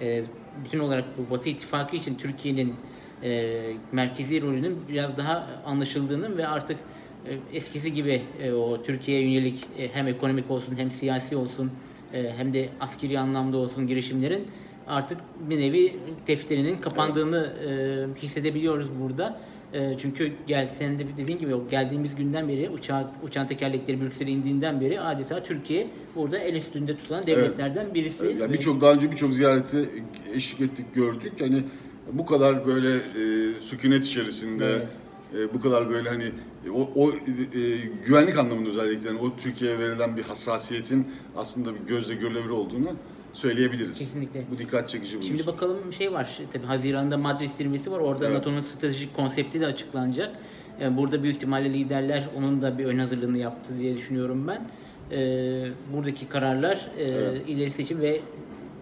e, 0.00 0.24
bütün 0.64 0.78
olarak 0.78 1.04
bu 1.18 1.34
Batı 1.34 1.48
İttifakı 1.48 1.96
için 1.96 2.14
Türkiye'nin 2.14 2.74
e, 3.22 3.60
merkezi 3.92 4.42
rolünün 4.42 4.78
biraz 4.88 5.16
daha 5.16 5.46
anlaşıldığının 5.66 6.38
ve 6.38 6.46
artık 6.46 6.76
e, 7.26 7.56
eskisi 7.56 7.92
gibi 7.92 8.22
o 8.56 8.82
Türkiye'ye 8.82 9.30
yönelik 9.30 9.66
hem 9.92 10.08
ekonomik 10.08 10.50
olsun 10.50 10.76
hem 10.76 10.90
siyasi 10.90 11.36
olsun 11.36 11.70
hem 12.12 12.54
de 12.54 12.68
askeri 12.80 13.18
anlamda 13.18 13.56
olsun 13.56 13.86
girişimlerin 13.86 14.48
artık 14.90 15.18
bir 15.40 15.60
nevi 15.60 15.96
defterinin 16.26 16.76
kapandığını 16.76 17.52
e, 18.16 18.22
hissedebiliyoruz 18.22 19.00
burada. 19.00 19.40
E, 19.74 19.96
çünkü 19.98 20.32
gel 20.46 20.68
sen 20.78 20.98
de 20.98 21.04
dediğin 21.16 21.38
gibi 21.38 21.52
geldiğimiz 21.70 22.14
günden 22.16 22.48
beri 22.48 22.70
uçağı, 22.70 23.10
uçağın 23.22 23.46
tekerlekleri 23.46 24.00
Brüksel'e 24.00 24.30
indiğinden 24.30 24.80
beri 24.80 25.00
adeta 25.00 25.42
Türkiye 25.42 25.86
burada 26.16 26.38
el 26.38 26.54
üstünde 26.54 26.96
tutulan 26.96 27.26
devletlerden 27.26 27.94
birisi. 27.94 28.24
Evet, 28.24 28.40
yani 28.40 28.50
Ve- 28.50 28.54
birçok 28.54 28.80
daha 28.80 28.92
önce 28.92 29.10
birçok 29.10 29.34
ziyarete 29.34 29.84
eşlik 30.34 30.60
ettik, 30.60 30.94
gördük. 30.94 31.32
Hani 31.40 31.62
bu 32.12 32.26
kadar 32.26 32.66
böyle 32.66 32.94
e, 32.96 33.60
sükunet 33.60 34.04
içerisinde 34.04 34.66
Evet. 34.66 34.88
e, 35.50 35.54
bu 35.54 35.60
kadar 35.60 35.90
böyle 35.90 36.08
hani 36.08 36.24
o, 36.74 36.90
o 36.94 37.10
e, 37.10 37.14
güvenlik 38.06 38.38
anlamında 38.38 38.68
özellikle 38.68 39.08
yani 39.08 39.20
o 39.20 39.36
Türkiye'ye 39.36 39.78
verilen 39.78 40.16
bir 40.16 40.22
hassasiyetin 40.22 41.06
aslında 41.36 41.74
bir 41.74 41.80
gözle 41.88 42.14
görülebilir 42.14 42.50
olduğunu 42.50 42.88
söyleyebiliriz. 43.32 43.98
Kesinlikle. 43.98 44.44
Bu 44.54 44.58
dikkat 44.58 44.88
çekici 44.88 45.18
bir 45.20 45.22
Şimdi 45.26 45.46
bakalım 45.46 45.92
şey 45.92 46.12
var. 46.12 46.38
Tabii 46.52 46.66
Haziran'da 46.66 47.16
Madrid 47.18 47.48
zirvesi 47.50 47.92
var. 47.92 47.98
Orada 47.98 48.24
Evet. 48.24 48.34
NATO'nun 48.36 48.60
stratejik 48.60 49.16
konsepti 49.16 49.60
de 49.60 49.66
açıklanacak. 49.66 50.30
Yani 50.80 50.96
burada 50.96 51.22
büyük 51.22 51.36
ihtimalle 51.36 51.72
liderler 51.72 52.24
onun 52.38 52.62
da 52.62 52.78
bir 52.78 52.84
ön 52.84 52.98
hazırlığını 52.98 53.38
yaptı 53.38 53.78
diye 53.78 53.96
düşünüyorum 53.96 54.46
ben. 54.48 54.66
Ee, 55.16 55.68
buradaki 55.92 56.28
kararlar 56.28 56.88
e, 56.98 57.02
Evet. 57.02 57.48
ilerisi 57.48 57.82
için 57.82 58.00
ve 58.00 58.20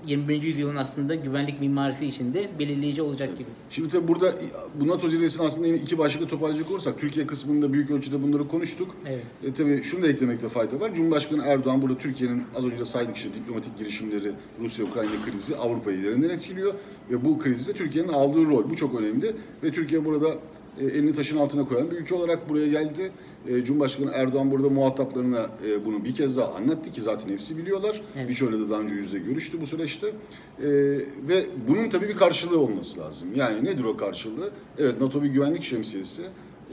21. 0.09 0.43
yüzyılın 0.43 0.77
aslında 0.77 1.15
güvenlik 1.15 1.61
mimarisi 1.61 2.07
için 2.07 2.35
de 2.35 2.49
belirleyici 2.59 3.03
olacak 3.03 3.39
gibi. 3.39 3.49
Şimdi 3.71 3.89
tabii 3.89 4.09
burada 4.09 4.35
bu 4.81 4.89
NATO 4.89 5.09
zirvesini 5.09 5.47
aslında 5.47 5.67
yine 5.67 5.77
iki 5.77 5.99
başlıkta 5.99 6.29
toparlayacak 6.29 6.71
olursak 6.71 7.01
Türkiye 7.01 7.27
kısmında 7.27 7.73
büyük 7.73 7.91
ölçüde 7.91 8.23
bunları 8.23 8.49
konuştuk. 8.49 8.97
Evet. 9.07 9.25
E, 9.45 9.55
tabii 9.55 9.83
şunu 9.83 10.03
da 10.03 10.09
eklemekte 10.09 10.49
fayda 10.49 10.81
var. 10.81 10.95
Cumhurbaşkanı 10.95 11.43
Erdoğan 11.45 11.83
burada 11.83 11.99
Türkiye'nin 11.99 12.43
az 12.57 12.65
önce 12.65 12.79
de 12.79 12.85
saydık 12.85 13.17
işte 13.17 13.29
diplomatik 13.35 13.79
girişimleri, 13.79 14.33
Rusya-Ukrayna 14.61 15.25
krizi 15.25 15.57
Avrupa'yı 15.57 16.03
derinden 16.03 16.29
etkiliyor. 16.29 16.75
Ve 17.11 17.25
bu 17.25 17.39
krizde 17.39 17.73
Türkiye'nin 17.73 18.09
aldığı 18.09 18.47
rol 18.47 18.71
bu 18.71 18.77
çok 18.77 19.01
önemli. 19.01 19.37
Ve 19.63 19.71
Türkiye 19.71 20.05
burada 20.05 20.39
e, 20.81 20.85
elini 20.85 21.15
taşın 21.15 21.39
altına 21.39 21.65
koyan 21.65 21.91
bir 21.91 21.97
ülke 21.97 22.15
olarak 22.15 22.49
buraya 22.49 22.69
geldi. 22.69 23.13
E, 23.49 23.65
Cumhurbaşkanı 23.65 24.11
Erdoğan 24.15 24.51
burada 24.51 24.69
muhataplarına 24.69 25.47
e, 25.67 25.85
bunu 25.85 26.05
bir 26.05 26.15
kez 26.15 26.37
daha 26.37 26.55
anlattı 26.55 26.93
ki 26.93 27.01
zaten 27.01 27.29
hepsi 27.29 27.59
biliyorlar. 27.59 28.03
Evet. 28.17 28.29
Birçoğuyla 28.29 28.61
da 28.61 28.71
daha 28.71 28.81
önce 28.81 28.95
yüzde 28.95 29.19
görüştü 29.19 29.61
bu 29.61 29.67
süreçte. 29.67 30.07
E, 30.07 30.69
ve 31.29 31.47
bunun 31.69 31.89
tabii 31.89 32.09
bir 32.09 32.17
karşılığı 32.17 32.61
olması 32.61 33.01
lazım. 33.01 33.29
Yani 33.35 33.65
nedir 33.65 33.85
o 33.85 33.97
karşılığı? 33.97 34.51
Evet 34.79 35.01
NATO 35.01 35.23
bir 35.23 35.29
güvenlik 35.29 35.63
şemsiyesi. 35.63 36.23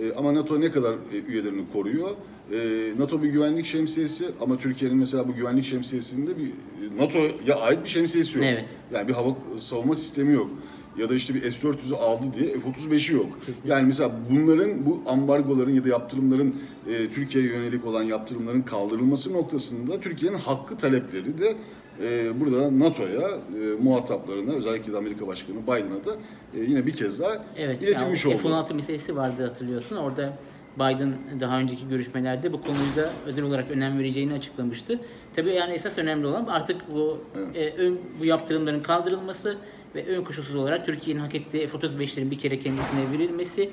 E, 0.01 0.13
ama 0.13 0.35
NATO 0.35 0.61
ne 0.61 0.71
kadar 0.71 0.93
e, 0.93 1.17
üyelerini 1.27 1.71
koruyor? 1.73 2.09
E, 2.51 2.57
NATO 2.99 3.23
bir 3.23 3.29
güvenlik 3.29 3.65
şemsiyesi 3.65 4.25
ama 4.41 4.57
Türkiye'nin 4.57 4.97
mesela 4.97 5.27
bu 5.27 5.33
güvenlik 5.35 5.65
şemsiyesinde 5.65 6.31
bir 6.37 6.51
NATO'ya 6.99 7.55
ait 7.55 7.83
bir 7.83 7.89
şemsiyesi 7.89 8.37
yok. 8.37 8.47
Evet. 8.47 8.65
Yani 8.93 9.07
bir 9.07 9.13
hava 9.13 9.35
savunma 9.59 9.95
sistemi 9.95 10.33
yok. 10.33 10.49
Ya 10.97 11.09
da 11.09 11.15
işte 11.15 11.33
bir 11.33 11.51
S-400'ü 11.51 11.95
aldı 11.95 12.23
diye 12.39 12.59
F-35'i 12.59 13.15
yok. 13.15 13.39
Yani 13.65 13.87
mesela 13.87 14.11
bunların, 14.31 14.85
bu 14.85 15.01
ambargoların 15.05 15.71
ya 15.71 15.83
da 15.83 15.89
yaptırımların 15.89 16.55
e, 16.89 17.09
Türkiye'ye 17.09 17.49
yönelik 17.49 17.85
olan 17.85 18.03
yaptırımların 18.03 18.61
kaldırılması 18.61 19.33
noktasında 19.33 19.99
Türkiye'nin 19.99 20.37
hakkı 20.37 20.77
talepleri 20.77 21.37
de 21.37 21.55
e, 22.03 22.39
burada 22.39 22.79
NATO'ya, 22.79 23.29
e, 23.29 23.83
muhataplarına, 23.83 24.53
özellikle 24.53 24.93
de 24.93 24.97
Amerika 24.97 25.27
Başkanı 25.27 25.57
Biden'a 25.63 26.05
da 26.05 26.15
e, 26.57 26.59
yine 26.59 26.85
bir 26.85 26.95
kez 26.95 27.19
daha 27.19 27.45
Evet, 27.57 27.83
iletilmiş 27.83 28.25
yani 28.25 28.35
oldu. 28.35 28.43
F-16 28.43 28.73
meselesi 28.73 29.15
vardı 29.15 29.47
hatırlıyorsun. 29.47 29.95
Orada 29.95 30.37
Biden 30.75 31.13
daha 31.39 31.59
önceki 31.59 31.89
görüşmelerde 31.89 32.53
bu 32.53 32.61
konuyu 32.61 32.95
da 32.95 33.13
özel 33.25 33.43
olarak 33.43 33.71
önem 33.71 33.99
vereceğini 33.99 34.33
açıklamıştı. 34.33 34.99
Tabii 35.35 35.49
yani 35.49 35.73
esas 35.73 35.97
önemli 35.97 36.27
olan 36.27 36.45
artık 36.45 36.81
bu 36.93 37.17
e, 37.55 37.69
ön, 37.69 37.99
bu 38.19 38.25
yaptırımların 38.25 38.79
kaldırılması 38.81 39.57
ve 39.95 40.05
ön 40.05 40.23
koşulsuz 40.23 40.55
olarak 40.55 40.85
Türkiye'nin 40.85 41.21
hak 41.21 41.35
ettiği 41.35 41.67
F-35'lerin 41.67 42.31
bir 42.31 42.39
kere 42.39 42.59
kendisine 42.59 43.11
verilmesi 43.11 43.69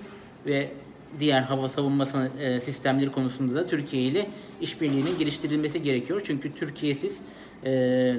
ve 0.47 0.71
diğer 1.21 1.43
hava 1.43 1.69
savunması 1.69 2.31
e, 2.41 2.61
sistemleri 2.61 3.13
konusunda 3.13 3.55
da 3.55 3.67
Türkiye 3.67 4.03
ile 4.03 4.31
işbirliğinin 4.61 5.19
geliştirilmesi 5.19 5.83
gerekiyor. 5.83 6.23
Çünkü 6.25 6.55
Türkiye'siz 6.55 7.19
e, 7.65 8.15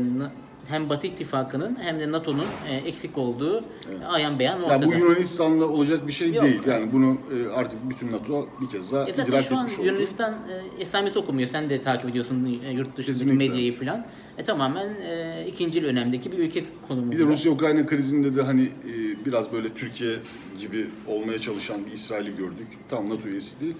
hem 0.68 0.90
Batı 0.90 1.08
İttifakı'nın 1.08 1.78
hem 1.82 2.00
de 2.00 2.12
NATO'nun 2.12 2.46
e, 2.70 2.76
eksik 2.76 3.18
olduğu 3.18 3.64
ayan 4.08 4.40
beyan 4.40 4.64
ortada. 4.64 4.86
Yani 4.86 4.96
bu 4.96 5.00
Yunanistan'la 5.00 5.66
olacak 5.66 6.08
bir 6.08 6.12
şey 6.14 6.34
Yok. 6.34 6.44
değil. 6.46 6.62
Yani 6.68 6.92
bunu 6.94 7.18
e, 7.36 7.50
artık 7.50 7.90
bütün 7.90 8.12
NATO 8.12 8.48
bir 8.62 8.68
kez 8.70 8.92
daha 8.92 9.10
E 9.10 9.14
zaten 9.14 9.32
idrak 9.32 9.46
şu 9.46 9.58
an 9.58 9.66
etmiş 9.66 9.80
oldu. 9.80 9.88
Yunanistan 9.88 10.34
e, 10.34 10.82
esamesi 10.82 11.20
okumuyor. 11.20 11.48
Sen 11.48 11.70
de 11.70 11.82
takip 11.82 12.10
ediyorsun 12.10 12.60
e, 12.68 12.72
yurt 12.72 12.98
dışındaki 12.98 13.26
medyayı 13.26 13.76
falan. 13.76 14.06
E, 14.38 14.44
tamamen 14.44 14.90
e, 14.90 15.46
ikinci 15.48 15.86
önemdeki 15.86 16.32
bir 16.32 16.38
ülke 16.38 16.64
konumunda. 16.88 17.12
Bir 17.12 17.20
de 17.20 17.24
Rusya-Ukrayna 17.24 17.86
krizinde 17.86 18.36
de 18.36 18.42
hani 18.42 18.64
e, 18.64 19.26
biraz 19.26 19.52
böyle 19.54 19.74
Türkiye 19.74 20.16
gibi 20.60 20.86
olmaya 21.08 21.40
çalışan 21.40 21.86
bir 21.86 21.92
İsrail'i 21.92 22.36
gördük. 22.38 22.68
Tam 22.90 23.10
NATO 23.10 23.28
üyesi 23.28 23.60
değil. 23.62 23.76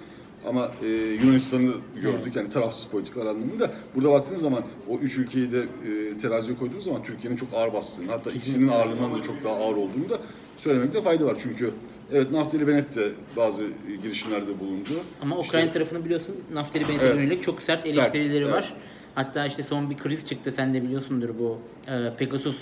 Ama 0.48 0.72
e, 0.84 0.88
Yunanistan'ı 1.24 1.74
gördük 2.02 2.36
yani 2.36 2.50
tarafsız 2.50 2.88
politikalar 2.88 3.26
anlamında. 3.26 3.72
Burada 3.96 4.12
baktığınız 4.12 4.42
zaman 4.42 4.64
o 4.90 4.98
üç 4.98 5.18
ülkeyi 5.18 5.52
de 5.52 5.60
e, 5.60 6.18
teraziye 6.18 6.58
koyduğunuz 6.58 6.84
zaman 6.84 7.04
Türkiye'nin 7.04 7.38
çok 7.38 7.50
ağır 7.54 7.74
bastığını 7.74 8.12
hatta 8.12 8.32
ikisinin 8.32 8.68
ağırlığından 8.68 9.16
da 9.16 9.22
çok 9.22 9.44
daha 9.44 9.54
ağır 9.56 9.76
olduğunu 9.76 10.10
da 10.10 10.18
söylemekte 10.58 11.02
fayda 11.02 11.26
var. 11.26 11.38
Çünkü 11.40 11.72
evet 12.12 12.32
Naftali 12.32 12.68
Bennett 12.68 12.96
de 12.96 13.10
bazı 13.38 13.64
e, 13.64 13.96
girişimlerde 14.04 14.60
bulundu. 14.60 14.90
Ama 15.22 15.36
İşte- 15.36 15.48
Ukrayna 15.48 15.72
tarafının 15.72 16.06
biliyorsun 16.06 16.36
Naftali 16.54 16.88
Benet'e 16.88 17.06
Evet. 17.06 17.16
yönelik 17.16 17.44
çok 17.44 17.62
sert 17.62 17.84
Sert, 17.84 17.96
eleştirileri 17.98 18.44
evet. 18.44 18.54
var. 18.54 18.74
Hatta 19.16 19.46
işte 19.46 19.64
son 19.64 19.90
bir 19.90 19.98
kriz 19.98 20.28
çıktı 20.28 20.52
sen 20.52 20.74
de 20.74 20.84
biliyorsundur 20.84 21.30
bu 21.40 21.58
e, 21.88 22.10
Pegasus 22.18 22.56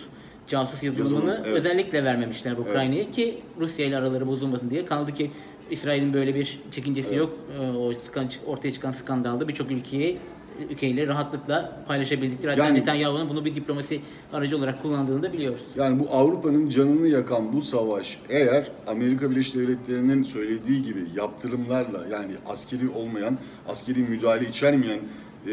casus 0.48 0.84
yazılımını 0.84 1.30
Yazılım, 1.30 1.44
evet. 1.46 1.58
özellikle 1.58 2.04
vermemişler 2.04 2.52
Ukrayna'ya 2.58 3.12
ki 3.12 3.38
Rusya 3.60 3.86
ile 3.86 3.98
araları 3.98 4.28
bozulmasın 4.28 4.70
diye. 4.70 4.86
Kaldı 4.86 5.14
ki 5.14 5.32
İsrail'in 5.72 6.14
böyle 6.14 6.36
bir 6.36 6.60
çekincesi 6.72 7.16
yok. 7.16 7.38
E, 7.62 7.78
o 7.78 7.94
ortaya 8.46 8.74
çıkan 8.74 8.92
skandalda 8.92 9.48
birçok 9.48 9.72
ülkeyi 9.72 10.18
ülkeyle 10.70 11.08
rahatlıkla 11.08 11.84
paylaşabildikleri. 11.88 12.52
Hatta 12.52 12.66
Yani- 12.66 12.80
Netanyahu'nun 12.80 13.30
bunu 13.30 13.46
bir 13.46 13.56
diplomasi 13.56 14.02
aracı 14.34 14.58
olarak 14.58 14.82
kullandığını 14.82 15.24
da 15.24 15.34
biliyoruz. 15.34 15.62
Yani 15.76 16.00
bu 16.00 16.10
Avrupa'nın 16.12 16.70
canını 16.70 17.08
yakan 17.08 17.54
bu 17.54 17.62
savaş 17.62 18.20
eğer 18.30 18.72
Amerika 18.88 19.32
Birleşik 19.32 19.56
Devletleri'nin 19.56 20.24
söylediği 20.24 20.84
gibi 20.84 21.00
yaptırımlarla 21.16 22.06
yani 22.12 22.32
askeri 22.48 22.90
olmayan, 22.90 23.38
askeri 23.68 24.00
müdahale 24.00 24.48
içermeyen 24.50 25.00
e, 25.48 25.52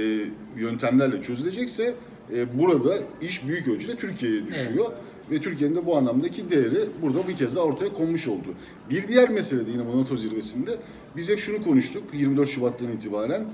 yöntemlerle 0.57 1.21
çözülecekse 1.21 1.95
e, 2.35 2.59
burada 2.59 2.95
iş 3.21 3.47
büyük 3.49 3.69
ölçüde 3.69 3.97
Türkiye'ye 3.97 4.47
düşüyor. 4.47 4.93
Ve 5.30 5.40
Türkiye'nin 5.40 5.76
de 5.76 5.87
bu 5.87 5.97
anlamdaki 5.97 6.50
değeri 6.50 6.80
burada 7.02 7.28
bir 7.28 7.37
kez 7.37 7.56
daha 7.56 7.64
ortaya 7.64 7.92
konmuş 7.92 8.28
oldu. 8.28 8.47
Bir 8.90 9.08
diğer 9.08 9.30
mesele 9.30 9.66
de 9.66 9.70
yine 9.70 9.82
bu 9.92 10.00
NATO 10.00 10.16
zirvesinde 10.16 10.70
biz 11.16 11.28
hep 11.28 11.38
şunu 11.38 11.64
konuştuk 11.64 12.02
24 12.12 12.49
Şubat'tan 12.49 12.88
itibaren 12.92 13.44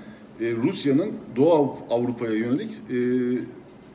e, 0.41 0.53
Rusya'nın 0.53 1.13
Doğu 1.37 1.53
Avrup- 1.53 1.91
Avrupa'ya 1.91 2.33
yönelik 2.35 2.71
e, 2.91 2.97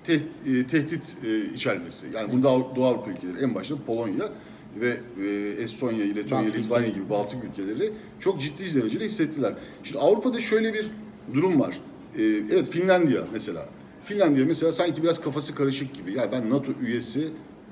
te- 0.03 0.13
e, 0.53 0.67
tehdit 0.67 1.15
e, 1.25 1.53
içermesi. 1.55 2.07
Yani 2.13 2.31
bunda 2.31 2.47
Doğu 2.75 2.85
Avrupa 2.85 3.11
ülkeleri 3.11 3.43
en 3.43 3.55
başta 3.55 3.75
Polonya 3.87 4.29
ve 4.81 4.97
e, 5.23 5.27
Estonya, 5.63 6.05
Letonya, 6.15 6.51
Litvanya 6.51 6.89
gibi 6.89 7.09
Baltık 7.09 7.37
ülkeleri 7.43 7.91
çok 8.19 8.41
ciddi 8.41 8.75
derecede 8.75 9.05
hissettiler. 9.05 9.53
Şimdi 9.83 9.99
Avrupa'da 9.99 10.41
şöyle 10.41 10.73
bir 10.73 10.87
durum 11.33 11.59
var. 11.59 11.79
E, 12.17 12.23
evet 12.23 12.69
Finlandiya 12.69 13.21
mesela. 13.33 13.69
Finlandiya 14.05 14.45
mesela 14.45 14.71
sanki 14.71 15.03
biraz 15.03 15.21
kafası 15.21 15.55
karışık 15.55 15.93
gibi. 15.93 16.13
Ya 16.17 16.31
ben 16.31 16.49
NATO 16.49 16.71
üyesi 16.81 17.27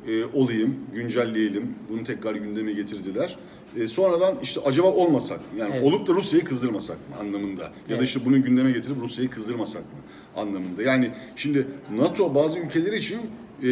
e, 0.07 0.25
olayım, 0.33 0.75
güncelleyelim. 0.93 1.75
Bunu 1.89 2.03
tekrar 2.03 2.35
gündeme 2.35 2.71
getirdiler. 2.73 3.37
E, 3.77 3.87
sonradan 3.87 4.35
işte 4.43 4.61
acaba 4.65 4.87
olmasak 4.87 5.37
mı? 5.39 5.59
Yani 5.59 5.71
Evet. 5.73 5.83
olup 5.83 6.07
da 6.07 6.13
Rusya'yı 6.13 6.45
kızdırmasak 6.45 6.97
mı 7.09 7.15
anlamında. 7.19 7.61
Ya 7.63 7.69
da 7.69 7.73
Evet. 7.89 8.03
işte 8.03 8.19
bunu 8.25 8.43
gündeme 8.43 8.71
getirip 8.71 8.97
Rusya'yı 9.01 9.29
kızdırmasak 9.29 9.81
mı 9.81 9.99
anlamında. 10.41 10.83
Yani 10.83 11.09
şimdi 11.35 11.67
NATO 11.95 12.35
bazı 12.35 12.59
ülkeler 12.59 12.93
için 12.93 13.19
e, 13.63 13.69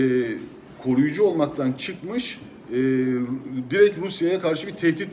koruyucu 0.84 1.24
olmaktan 1.24 1.74
çıkmış 1.74 2.40
e, 2.72 2.76
direkt 3.72 3.98
Rusya'ya 4.02 4.42
karşı 4.42 4.68
bir 4.68 4.74
tehdit 4.74 5.10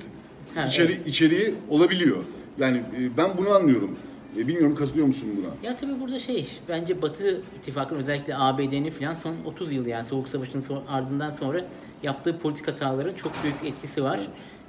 Ha, 0.54 0.66
içeri, 0.66 0.98
içeriği 1.06 1.54
olabiliyor. 1.68 2.16
Yani 2.58 2.76
e, 2.76 3.16
ben 3.16 3.30
bunu 3.38 3.50
anlıyorum. 3.50 3.96
E, 4.36 4.48
bilmiyorum 4.48 4.74
katılıyor 4.74 5.06
musun 5.06 5.28
buna? 5.38 5.68
Ya 5.70 5.76
tabii 5.76 6.00
burada 6.00 6.18
şey, 6.18 6.46
bence 6.68 7.02
Batı 7.02 7.40
ittifakının 7.58 8.00
özellikle 8.00 8.36
ABD'nin 8.36 8.90
falan 8.90 9.14
son 9.14 9.34
30 9.46 9.72
yıl 9.72 9.86
yani 9.86 10.04
Soğuk 10.04 10.28
Savaş'ın 10.28 10.60
son- 10.60 10.84
ardından 10.88 11.30
sonra 11.30 11.64
yaptığı 12.02 12.38
politik 12.38 12.68
hataların 12.68 13.14
çok 13.14 13.32
büyük 13.42 13.64
etkisi 13.64 14.04
var. 14.04 14.20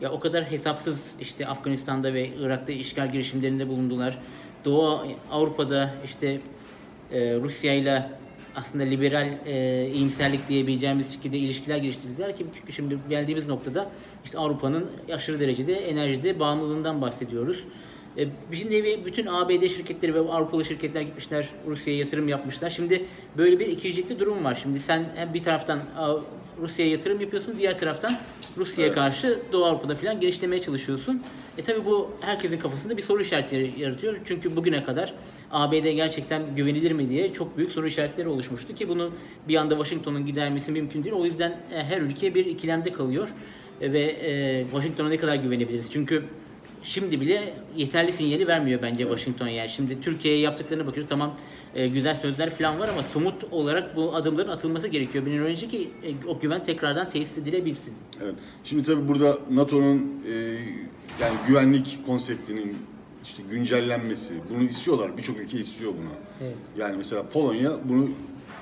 Ya 0.01 0.11
o 0.11 0.19
kadar 0.19 0.51
hesapsız 0.51 1.15
işte 1.21 1.47
Afganistan'da 1.47 2.13
ve 2.13 2.29
Irak'ta 2.39 2.71
işgal 2.73 3.11
girişimlerinde 3.11 3.67
bulundular. 3.69 4.19
Doğu 4.65 4.99
Avrupa'da 5.31 5.93
işte 6.05 6.39
e, 7.11 7.35
Rusya 7.35 7.73
ile 7.73 8.09
aslında 8.55 8.83
liberal 8.83 9.27
e, 9.45 9.87
iyimserlik 9.93 10.47
diyebileceğimiz 10.47 11.13
şekilde 11.13 11.37
ilişkiler 11.37 11.77
geliştirdiler 11.77 12.35
ki 12.37 12.45
şimdi 12.71 12.97
geldiğimiz 13.09 13.47
noktada 13.47 13.89
işte 14.25 14.37
Avrupa'nın 14.37 14.89
aşırı 15.13 15.39
derecede 15.39 15.73
enerjide 15.73 16.39
bağımlılığından 16.39 17.01
bahsediyoruz. 17.01 17.63
E, 18.17 18.27
Şimdi 18.53 18.99
bütün 19.05 19.25
ABD 19.27 19.67
şirketleri 19.67 20.15
ve 20.15 20.19
Avrupalı 20.19 20.65
şirketler 20.65 21.01
gitmişler 21.01 21.47
Rusya'ya 21.67 21.99
yatırım 21.99 22.27
yapmışlar. 22.27 22.69
Şimdi 22.69 23.05
böyle 23.37 23.59
bir 23.59 23.67
ikircikli 23.67 24.19
durum 24.19 24.43
var. 24.43 24.59
Şimdi 24.63 24.79
sen 24.79 25.05
hem 25.15 25.33
bir 25.33 25.43
taraftan 25.43 25.79
Rusya'ya 26.61 26.91
yatırım 26.91 27.19
yapıyorsun, 27.21 27.53
diğer 27.57 27.79
taraftan 27.79 28.17
Rusya'ya 28.57 28.87
Evet. 28.87 28.95
karşı 28.97 29.39
Doğu 29.51 29.65
Avrupa'da 29.65 29.95
falan 29.95 30.19
genişlemeye 30.19 30.61
çalışıyorsun. 30.61 31.23
E 31.57 31.61
tabi 31.63 31.85
bu 31.85 32.11
herkesin 32.21 32.57
kafasında 32.59 32.97
bir 32.97 33.01
soru 33.01 33.21
işareti 33.21 33.73
yaratıyor. 33.77 34.15
Çünkü 34.25 34.55
bugüne 34.55 34.83
kadar 34.83 35.13
ABD 35.51 35.73
gerçekten 35.95 36.55
güvenilir 36.55 36.91
mi 36.91 37.09
diye 37.09 37.33
çok 37.33 37.57
büyük 37.57 37.71
soru 37.71 37.87
işaretleri 37.87 38.27
oluşmuştu 38.27 38.75
ki 38.75 38.89
bunu 38.89 39.11
bir 39.47 39.55
anda 39.55 39.73
Washington'un 39.75 40.25
gidermesi 40.25 40.71
mümkün 40.71 41.03
değil. 41.03 41.15
O 41.15 41.25
yüzden 41.25 41.51
e, 41.73 41.83
her 41.83 42.01
ülke 42.01 42.35
bir 42.35 42.45
ikilemde 42.45 42.93
kalıyor. 42.93 43.27
E, 43.81 43.93
Ve 43.93 43.99
e, 44.01 44.63
Washington'a 44.71 45.09
ne 45.09 45.17
kadar 45.17 45.35
güvenebiliriz? 45.35 45.91
Çünkü 45.91 46.23
şimdi 46.83 47.21
bile 47.21 47.53
yeterli 47.77 48.11
sinyali 48.11 48.47
vermiyor 48.47 48.81
bence 48.81 49.03
Washington 49.03 49.47
yani. 49.47 49.69
Şimdi 49.69 50.01
Türkiye'ye 50.01 50.39
yaptıklarına 50.39 50.87
bakıyoruz 50.87 51.09
tamam 51.09 51.35
e, 51.75 51.87
güzel 51.87 52.15
sözler 52.15 52.49
falan 52.49 52.79
var 52.79 52.89
ama 52.89 53.03
somut 53.03 53.43
olarak 53.51 53.95
bu 53.95 54.15
adımların 54.15 54.49
atılması 54.49 54.87
gerekiyor. 54.87 55.25
Bir 55.25 55.39
önce 55.39 55.67
ki 55.67 55.91
e, 56.03 56.27
o 56.27 56.39
güven 56.39 56.63
tekrardan 56.63 57.09
tesis 57.09 57.37
edilebilsin. 57.37 57.93
Evet. 58.23 58.35
Şimdi 58.63 58.83
tabii 58.83 59.07
burada 59.07 59.37
NATO'nun 59.51 60.23
e, 60.27 60.33
yani 61.21 61.35
güvenlik 61.47 62.05
konseptinin 62.05 62.77
işte 63.23 63.43
güncellenmesi, 63.51 64.33
bunu 64.49 64.63
istiyorlar. 64.63 65.17
Birçok 65.17 65.37
ülke 65.37 65.57
istiyor 65.57 65.91
bunu. 65.91 66.11
Evet. 66.41 66.55
Yani 66.77 66.97
mesela 66.97 67.29
Polonya 67.29 67.71
bunu 67.85 68.09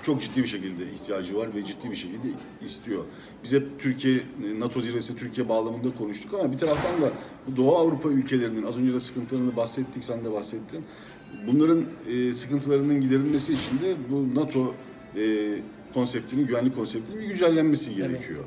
çok 0.03 0.21
ciddi 0.21 0.43
bir 0.43 0.47
şekilde 0.47 0.91
ihtiyacı 0.93 1.37
var 1.37 1.55
ve 1.55 1.65
ciddi 1.65 1.91
bir 1.91 1.95
şekilde 1.95 2.27
istiyor. 2.65 3.03
Biz 3.43 3.53
hep 3.53 3.79
Türkiye, 3.79 4.19
NATO 4.57 4.81
zirvesi 4.81 5.15
Türkiye 5.15 5.49
bağlamında 5.49 5.95
konuştuk 5.97 6.33
ama 6.33 6.53
bir 6.53 6.57
taraftan 6.57 7.01
da 7.01 7.11
bu 7.47 7.57
Doğu 7.57 7.75
Avrupa 7.75 8.09
ülkelerinin 8.09 8.63
az 8.63 8.77
önce 8.77 8.93
de 8.93 8.99
sıkıntılarını 8.99 9.55
bahsettik, 9.55 10.03
sen 10.03 10.25
de 10.25 10.31
bahsettin. 10.31 10.83
Bunların 11.47 11.85
e, 12.09 12.33
sıkıntılarının 12.33 13.01
giderilmesi 13.01 13.53
için 13.53 13.79
de 13.79 13.95
bu 14.11 14.35
NATO 14.35 14.73
e, 15.17 15.55
konseptinin, 15.93 16.47
güvenlik 16.47 16.75
konseptinin 16.75 17.21
bir 17.21 17.27
güncellenmesi 17.27 17.95
gerekiyor. 17.95 18.43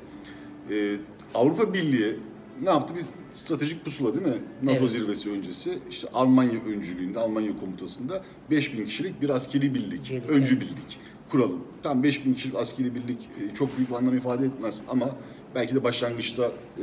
E, 0.70 0.96
Avrupa 1.34 1.74
Birliği 1.74 2.16
ne 2.62 2.70
yaptı? 2.70 2.94
Bir 2.96 3.04
stratejik 3.32 3.84
pusula 3.84 4.14
değil 4.14 4.26
mi? 4.26 4.42
NATO 4.62 4.78
Evet. 4.78 4.90
zirvesi 4.90 5.30
öncesi. 5.30 5.78
işte 5.90 6.08
Almanya 6.14 6.60
öncülüğünde, 6.66 7.18
Almanya 7.18 7.56
komutasında 7.56 8.24
5000 8.50 8.84
kişilik 8.84 9.20
bir 9.22 9.28
askeri 9.30 9.74
birlik, 9.74 10.10
Birlik, 10.10 10.30
öncü 10.30 10.54
evet. 10.54 10.62
birlik 10.62 10.98
kuralım. 11.30 11.60
Tam 11.82 12.02
5000 12.02 12.34
kişilik 12.34 12.56
askeri 12.56 12.94
birlik 12.94 13.18
e, 13.22 13.54
çok 13.54 13.76
büyük 13.76 13.90
bir 13.90 13.94
anlam 13.94 14.16
ifade 14.16 14.46
etmez 14.46 14.80
ama 14.88 15.10
belki 15.54 15.74
de 15.74 15.84
başlangıçta 15.84 16.50
e, 16.78 16.82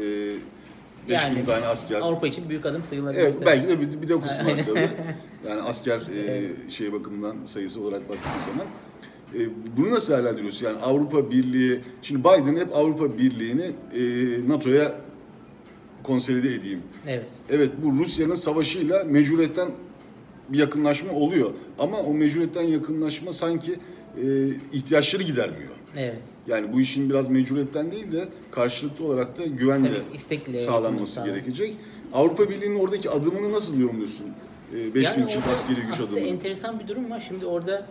5000 1.09 1.13
Yani 1.13 1.45
tane 1.45 1.65
asker 1.65 1.99
Avrupa 2.01 2.27
için 2.27 2.49
büyük 2.49 2.65
adım 2.65 2.83
sayılabilir. 2.89 3.21
Evet 3.21 3.33
tabii. 3.33 3.45
belki 3.45 3.67
de 3.67 3.81
bir, 3.81 4.01
bir 4.01 4.07
de 4.07 4.15
o 4.15 4.21
kısmı 4.21 4.45
var 4.45 4.65
tabii. 4.65 4.89
Yani 5.49 5.61
asker 5.61 5.99
e, 5.99 6.49
şey 6.69 6.93
bakımından 6.93 7.35
sayısı 7.45 7.81
olarak 7.81 8.09
baktığımız 8.09 8.45
zaman. 8.45 8.67
E, 9.35 9.49
bunu 9.77 9.91
nasıl 9.91 10.13
değerlendiriyorsun? 10.13 10.65
Yani 10.65 10.77
Avrupa 10.79 11.31
Birliği, 11.31 11.79
şimdi 12.01 12.21
Biden 12.23 12.55
hep 12.55 12.75
Avrupa 12.75 13.17
Birliği'ni 13.17 13.71
e, 13.93 14.01
NATO'ya 14.49 14.95
konsolide 16.03 16.55
edeyim. 16.55 16.81
Evet. 17.07 17.25
Evet 17.49 17.71
bu 17.83 18.03
Rusya'nın 18.03 18.35
savaşıyla 18.35 19.03
mecburiyetten 19.03 19.69
bir 20.49 20.59
yakınlaşma 20.59 21.13
oluyor. 21.13 21.51
Ama 21.79 21.97
o 21.97 22.13
mecburiyetten 22.13 22.63
yakınlaşma 22.63 23.33
sanki 23.33 23.79
e, 24.17 24.47
ihtiyaçları 24.73 25.23
gidermiyor. 25.23 25.71
Evet. 25.97 26.21
Yani 26.47 26.73
bu 26.73 26.81
işin 26.81 27.09
biraz 27.09 27.29
mecburiyetten 27.29 27.91
değil 27.91 28.11
de 28.11 28.27
karşılıklı 28.51 29.05
olarak 29.05 29.37
da 29.37 29.45
güvenle 29.45 29.91
Tabii, 30.29 30.57
sağlanması 30.57 31.13
sağlan- 31.13 31.29
gerekecek. 31.29 31.73
Avrupa 32.13 32.49
Birliği'nin 32.49 32.79
oradaki 32.79 33.09
adımını 33.09 33.53
nasıl 33.53 33.79
yorumluyorsun? 33.79 34.25
Ee, 34.73 34.95
5000 34.95 35.01
Yani 35.03 35.25
kişilik 35.25 35.45
orada 35.45 35.55
askeri 35.57 35.81
güç 35.81 35.93
aslında 35.93 36.07
adımı. 36.07 36.19
enteresan 36.19 36.79
bir 36.79 36.87
durum 36.87 37.11
var. 37.11 37.23
Şimdi 37.27 37.45
orada 37.45 37.85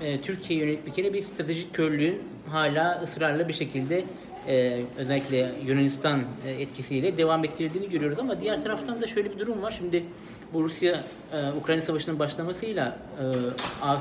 e, 0.00 0.20
Türkiye'ye 0.20 0.64
yönelik 0.66 0.86
bir 0.86 0.92
kere 0.92 1.12
bir 1.12 1.22
stratejik 1.22 1.74
körlüğün 1.74 2.18
hala 2.50 3.00
ısrarla 3.04 3.48
bir 3.48 3.52
şekilde 3.52 4.04
e, 4.48 4.80
özellikle 4.98 5.52
Yunanistan 5.66 6.20
e, 6.46 6.50
etkisiyle 6.50 7.16
devam 7.16 7.44
ettirildiğini 7.44 7.90
görüyoruz 7.90 8.18
ama 8.18 8.40
diğer 8.40 8.62
taraftan 8.62 9.02
da 9.02 9.06
şöyle 9.06 9.32
bir 9.32 9.38
durum 9.38 9.62
var. 9.62 9.74
Şimdi 9.78 10.04
bu 10.52 10.64
Rusya 10.64 11.04
e, 11.32 11.58
Ukrayna 11.60 11.82
Savaşı'nın 11.82 12.18
başlamasıyla 12.18 12.96
e, 13.18 13.24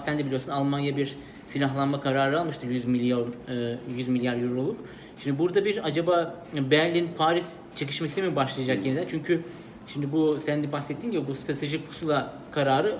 sen 0.05 0.19
de 0.19 0.25
biliyorsun 0.25 0.49
Almanya 0.51 0.97
bir 0.97 1.15
silahlanma 1.55 2.01
kararı 2.01 2.39
almıştı 2.39 2.65
100 2.65 2.85
milyar 2.85 3.19
e, 3.49 3.77
100 3.97 4.07
milyar 4.07 4.37
euroluk. 4.37 4.77
Şimdi 5.23 5.39
burada 5.39 5.65
bir 5.65 5.85
acaba 5.85 6.35
Berlin 6.71 7.09
Paris 7.17 7.47
çekişmesi 7.75 8.21
mi 8.21 8.35
başlayacak 8.35 8.85
yeniden? 8.85 9.05
Çünkü 9.09 9.41
şimdi 9.87 10.11
bu 10.11 10.39
sen 10.45 10.63
de 10.63 10.71
bahsettin 10.71 11.11
ya 11.11 11.27
bu 11.27 11.35
stratejik 11.35 11.87
pusula 11.87 12.33
kararı 12.51 12.95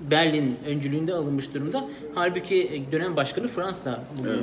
Berlin 0.00 0.56
öncülüğünde 0.66 1.14
alınmış 1.14 1.54
durumda. 1.54 1.88
Halbuki 2.14 2.82
dönem 2.92 3.16
başkanı 3.16 3.48
Fransa 3.48 4.04
bu, 4.18 4.28
Evet. 4.28 4.42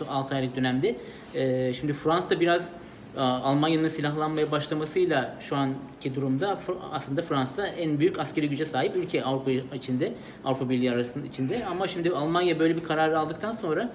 bu 0.00 0.10
6 0.10 0.34
aylık 0.34 0.56
dönemde. 0.56 0.96
E, 1.34 1.72
Şimdi 1.74 1.92
Fransa 1.92 2.40
biraz 2.40 2.62
e, 2.62 2.68
Almanya'nın 3.16 3.88
silahlanmaya 3.88 4.50
başlamasıyla 4.50 5.36
şu 5.40 5.56
anki 5.56 6.14
durumda 6.14 6.58
aslında 6.92 7.22
Fransa 7.22 7.66
en 7.66 7.98
büyük 7.98 8.18
askeri 8.18 8.48
güce 8.48 8.64
sahip 8.64 8.96
ülke 8.96 9.24
Avrupa 9.24 9.50
içinde, 9.76 10.12
Avrupa 10.44 10.70
Birliği 10.70 10.90
arasında 10.90 11.26
içinde. 11.26 11.66
Ama 11.66 11.88
şimdi 11.88 12.10
Almanya 12.10 12.58
böyle 12.58 12.76
bir 12.76 12.82
kararı 12.82 13.18
aldıktan 13.18 13.52
sonra 13.52 13.92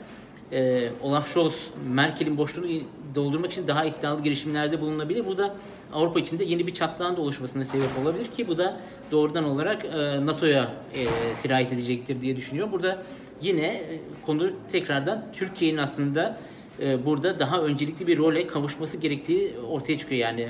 e, 0.51 0.89
Olaf 1.01 1.33
Scholz 1.33 1.53
Merkel'in 1.89 2.37
boşluğunu 2.37 2.67
doldurmak 3.15 3.51
için 3.51 3.67
daha 3.67 3.85
iddialı 3.85 4.23
girişimlerde 4.23 4.81
bulunabilir. 4.81 5.25
Bu 5.25 5.37
da 5.37 5.55
Avrupa 5.93 6.19
içinde 6.19 6.43
yeni 6.43 6.67
bir 6.67 6.73
çatlağın 6.73 7.17
da 7.17 7.21
oluşmasına 7.21 7.65
sebep 7.65 7.89
olabilir 8.03 8.27
ki 8.27 8.47
bu 8.47 8.57
da 8.57 8.77
doğrudan 9.11 9.43
olarak 9.43 9.85
e, 9.85 10.25
NATO'ya 10.25 10.71
e, 10.93 11.05
sirayet 11.41 11.73
edecektir 11.73 12.21
diye 12.21 12.35
düşünüyorum. 12.35 12.71
Burada 12.71 13.03
yine 13.41 13.65
e, 13.65 13.99
konu 14.25 14.51
tekrardan 14.71 15.25
Türkiye'nin 15.33 15.77
aslında 15.77 16.37
burada 16.79 17.39
daha 17.39 17.61
öncelikli 17.61 18.07
bir 18.07 18.17
role 18.17 18.47
kavuşması 18.47 18.97
gerektiği 18.97 19.53
ortaya 19.69 19.97
çıkıyor. 19.97 20.21
Yani 20.21 20.49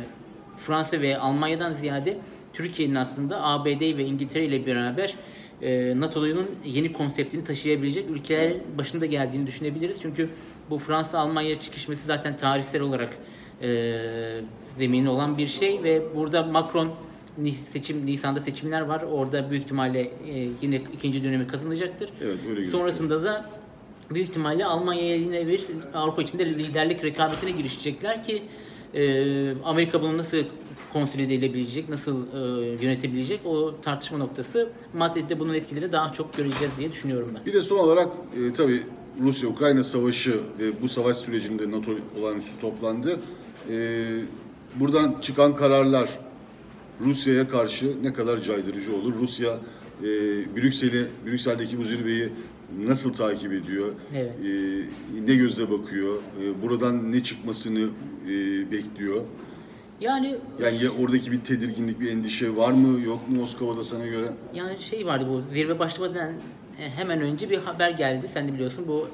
Fransa 0.57 1.01
ve 1.01 1.17
Almanya'dan 1.17 1.73
ziyade 1.73 2.17
Türkiye'nin 2.53 2.95
aslında 2.95 3.43
ABD 3.43 3.97
ve 3.97 4.05
İngiltere 4.05 4.45
ile 4.45 4.65
beraber 4.65 5.15
e, 5.61 5.99
NATO'nun 5.99 6.47
yeni 6.65 6.93
konseptini 6.93 7.43
taşıyabilecek 7.43 8.09
ülkeler 8.09 8.53
başında 8.77 9.05
geldiğini 9.05 9.47
düşünebiliriz. 9.47 9.97
Çünkü 10.01 10.29
bu 10.69 10.77
Fransa-Almanya 10.77 11.61
çıkışması 11.61 12.05
zaten 12.05 12.37
tarihsel 12.37 12.81
olarak 12.81 13.17
e, 13.61 13.95
zemini 14.77 15.09
olan 15.09 15.37
bir 15.37 15.47
şey 15.47 15.83
ve 15.83 16.01
burada 16.15 16.43
Macron 16.43 16.91
seçim 17.73 18.05
Nisan'da 18.05 18.39
seçimler 18.39 18.81
var. 18.81 19.01
Orada 19.11 19.51
büyük 19.51 19.63
ihtimalle 19.63 20.01
e, 20.01 20.49
yine 20.61 20.81
ikinci 20.93 21.23
dönemi 21.23 21.47
kazanacaktır. 21.47 22.09
Evet, 22.23 22.37
öyle. 22.49 22.65
Sonrasında 22.65 23.23
da 23.23 23.49
büyük 24.09 24.29
ihtimalle 24.29 24.65
Almanya'ya 24.65 25.15
yine 25.15 25.47
bir 25.47 25.65
Avrupa 25.93 26.21
içinde 26.21 26.45
liderlik 26.45 27.03
rekabetine 27.03 27.51
girişecekler 27.51 28.23
ki 28.23 28.43
e, 28.93 29.61
Amerika 29.63 30.01
bunu 30.01 30.17
nasıl 30.17 30.37
konsolide 30.93 31.35
edebilecek, 31.35 31.89
nasıl 31.89 32.17
e, 32.33 32.65
yönetebilecek 32.83 33.45
o 33.45 33.75
tartışma 33.81 34.17
noktası. 34.17 34.69
Madrid'de 34.93 35.39
bunun 35.39 35.53
etkileri 35.53 35.91
daha 35.91 36.13
çok 36.13 36.37
göreceğiz 36.37 36.73
diye 36.79 36.91
düşünüyorum 36.91 37.31
ben. 37.35 37.45
Bir 37.45 37.53
de 37.53 37.61
son 37.61 37.77
olarak 37.77 38.07
e, 38.07 38.53
tabii 38.53 38.83
Rusya-Ukrayna 39.21 39.83
savaşı 39.83 40.39
ve 40.59 40.81
bu 40.81 40.87
savaş 40.87 41.17
sürecinde 41.17 41.71
NATO 41.71 41.91
olağanüstü 42.19 42.61
toplandı. 42.61 43.19
E, 43.69 44.05
buradan 44.75 45.15
çıkan 45.21 45.55
kararlar 45.55 46.09
Rusya'ya 47.01 47.47
karşı 47.47 48.03
ne 48.03 48.13
kadar 48.13 48.41
caydırıcı 48.41 48.95
olur? 48.95 49.13
Rusya 49.19 49.59
e, 50.01 50.05
Brüksel'i, 50.55 51.05
Brüksel'deki 51.25 51.79
bu 51.79 51.83
zirveyi 51.83 52.29
nasıl 52.85 53.13
takip 53.13 53.53
ediyor? 53.53 53.87
Evet. 54.15 54.31
E, 54.45 54.51
ne 55.31 55.35
gözle 55.35 55.71
bakıyor? 55.71 56.15
E, 56.43 56.61
buradan 56.61 57.11
ne 57.11 57.23
çıkmasını 57.23 57.89
e, 58.29 58.71
bekliyor? 58.71 59.21
Yani 60.01 60.35
Yani 60.63 60.83
ya 60.83 60.89
oradaki 60.91 61.31
bir 61.31 61.39
tedirginlik, 61.39 61.99
bir 61.99 62.11
endişe 62.11 62.55
var 62.55 62.71
mı 62.71 63.01
yok 63.05 63.29
mu 63.29 63.35
Moskova'da 63.37 63.83
sana 63.83 64.05
göre? 64.07 64.27
Yani 64.53 64.79
şey 64.79 65.05
vardı 65.05 65.25
bu 65.29 65.41
zirve 65.53 65.79
başlamadan 65.79 66.29
e, 66.79 66.89
hemen 66.89 67.21
önce 67.21 67.49
bir 67.49 67.57
haber 67.57 67.89
geldi. 67.89 68.27
Sen 68.27 68.47
de 68.47 68.53
biliyorsun 68.53 68.85
bu 68.87 69.07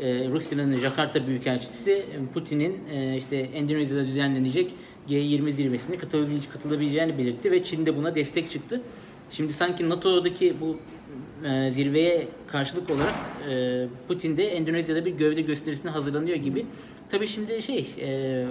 e, 0.00 0.28
Rusya'nın 0.28 0.76
Jakarta 0.76 1.26
Büyükelçisi 1.26 2.06
Putin'in 2.34 2.76
e, 2.92 3.16
işte 3.16 3.36
Endonezya'da 3.36 4.06
düzenlenecek 4.06 4.74
G20 5.08 5.52
zirvesine 5.52 5.96
katılabilece- 5.96 6.48
katılabileceğini 6.52 7.18
belirtti 7.18 7.50
ve 7.50 7.64
Çin 7.64 7.86
de 7.86 7.96
buna 7.96 8.14
destek 8.14 8.50
çıktı. 8.50 8.80
Şimdi 9.30 9.52
sanki 9.52 9.88
NATO'daki 9.88 10.54
bu 10.60 10.76
e, 11.44 11.70
zirveye 11.70 12.28
karşılık 12.46 12.90
olarak 12.90 13.14
e, 13.50 13.86
Putin 14.08 14.36
de 14.36 14.48
Endonezya'da 14.48 15.04
bir 15.04 15.10
gövde 15.10 15.40
gösterisine 15.40 15.90
hazırlanıyor 15.90 16.36
gibi. 16.36 16.66
Tabii 17.08 17.28
şimdi 17.28 17.62
şey 17.62 17.94
e, 18.00 18.44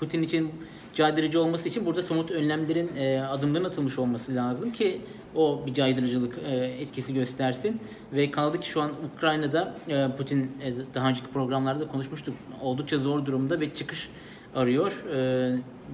Putin 0.00 0.22
için 0.22 0.50
caydırıcı 0.94 1.42
olması 1.42 1.68
için 1.68 1.86
burada 1.86 2.02
somut 2.02 2.30
önlemlerin 2.30 2.96
e, 2.96 3.20
adımların 3.20 3.64
atılmış 3.64 3.98
olması 3.98 4.34
lazım 4.34 4.72
ki 4.72 5.00
o 5.34 5.62
bir 5.66 5.74
caydırıcılık 5.74 6.38
etkisi 6.80 7.14
göstersin 7.14 7.80
ve 8.12 8.30
kaldı 8.30 8.60
ki 8.60 8.68
şu 8.68 8.82
an 8.82 8.90
Ukrayna'da 9.16 9.76
Putin 10.16 10.50
daha 10.94 11.08
önceki 11.08 11.26
programlarda 11.26 11.88
konuşmuştuk 11.88 12.34
oldukça 12.62 12.98
zor 12.98 13.26
durumda 13.26 13.60
ve 13.60 13.74
çıkış 13.74 14.08
arıyor 14.54 15.04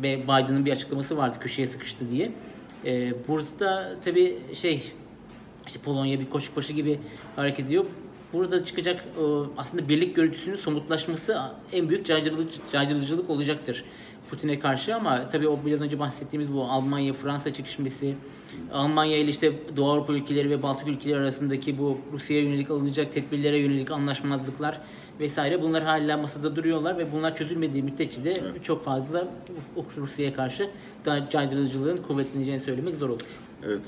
ve 0.02 0.22
Biden'ın 0.22 0.64
bir 0.64 0.72
açıklaması 0.72 1.16
vardı 1.16 1.36
köşeye 1.40 1.66
sıkıştı 1.66 2.10
diye. 2.10 2.32
Burada 3.28 3.96
tabii 4.04 4.38
şey 4.54 4.92
işte 5.66 5.78
Polonya 5.78 6.20
bir 6.20 6.30
koşuk 6.30 6.56
başı 6.56 6.72
gibi 6.72 7.00
hareket 7.36 7.66
ediyor. 7.66 7.84
Burada 8.32 8.64
çıkacak 8.64 9.00
e, 9.00 9.22
aslında 9.56 9.88
birlik 9.88 10.16
görüntüsünün 10.16 10.56
somutlaşması 10.56 11.40
en 11.72 11.88
büyük 11.88 12.06
caydırıcılık, 12.06 12.72
caydırıcılık 12.72 13.30
olacaktır 13.30 13.84
Putin'e 14.30 14.58
karşı 14.58 14.96
ama 14.96 15.28
tabii 15.28 15.48
o 15.48 15.58
biraz 15.66 15.80
önce 15.80 15.98
bahsettiğimiz 15.98 16.52
bu 16.52 16.64
Almanya-Fransa 16.64 17.52
çekişmesi, 17.52 18.14
Almanya 18.72 19.18
ile 19.18 19.30
işte 19.30 19.52
Doğu 19.76 19.90
Avrupa 19.90 20.12
ülkeleri 20.12 20.50
ve 20.50 20.62
Baltık 20.62 20.88
ülkeleri 20.88 21.18
arasındaki 21.18 21.78
bu 21.78 21.98
Rusya'ya 22.12 22.42
yönelik 22.42 22.70
alınacak 22.70 23.12
tedbirlere 23.12 23.58
yönelik 23.58 23.90
anlaşmazlıklar 23.90 24.80
vesaire 25.20 25.62
bunlar 25.62 25.82
hala 25.82 26.16
masada 26.16 26.56
duruyorlar 26.56 26.98
ve 26.98 27.12
bunlar 27.12 27.36
çözülmediği 27.36 27.82
müddetçe 27.82 28.24
de 28.24 28.42
çok 28.62 28.84
fazla 28.84 29.28
Rusya'ya 29.96 30.34
karşı 30.34 30.70
caydırıcılığın 31.30 31.96
kuvvetleneceğini 31.96 32.60
söylemek 32.60 32.94
zor 32.94 33.08
olur. 33.08 33.20
Evet. 33.66 33.80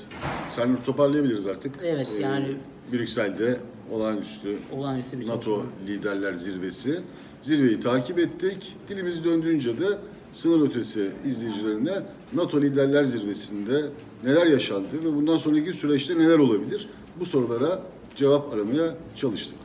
Sen 0.49 0.77
toparlayabiliriz 0.85 1.47
artık. 1.47 1.75
Evet, 1.83 2.07
Ee, 2.17 2.21
yani- 2.21 2.55
Brüksel'de 2.93 3.57
olağanüstü 3.91 4.57
Olağanüstü 4.71 5.19
bir 5.19 5.27
NATO 5.27 5.63
liderler 5.87 6.33
zirvesi. 6.33 6.99
Zirveyi 7.41 7.79
takip 7.79 8.19
ettik. 8.19 8.75
Dilimiz 8.89 9.23
döndüğünce 9.23 9.79
de 9.79 9.85
sınır 10.31 10.67
ötesi 10.69 11.11
izleyicilerine 11.25 11.93
NATO 12.33 12.61
liderler 12.61 13.03
zirvesinde 13.03 13.81
neler 14.23 14.45
yaşandı 14.45 15.03
ve 15.03 15.15
bundan 15.15 15.37
sonraki 15.37 15.73
süreçte 15.73 16.17
neler 16.19 16.39
olabilir? 16.39 16.89
Bu 17.19 17.25
sorulara 17.25 17.81
cevap 18.15 18.53
aramaya 18.53 18.95
çalıştık. 19.15 19.57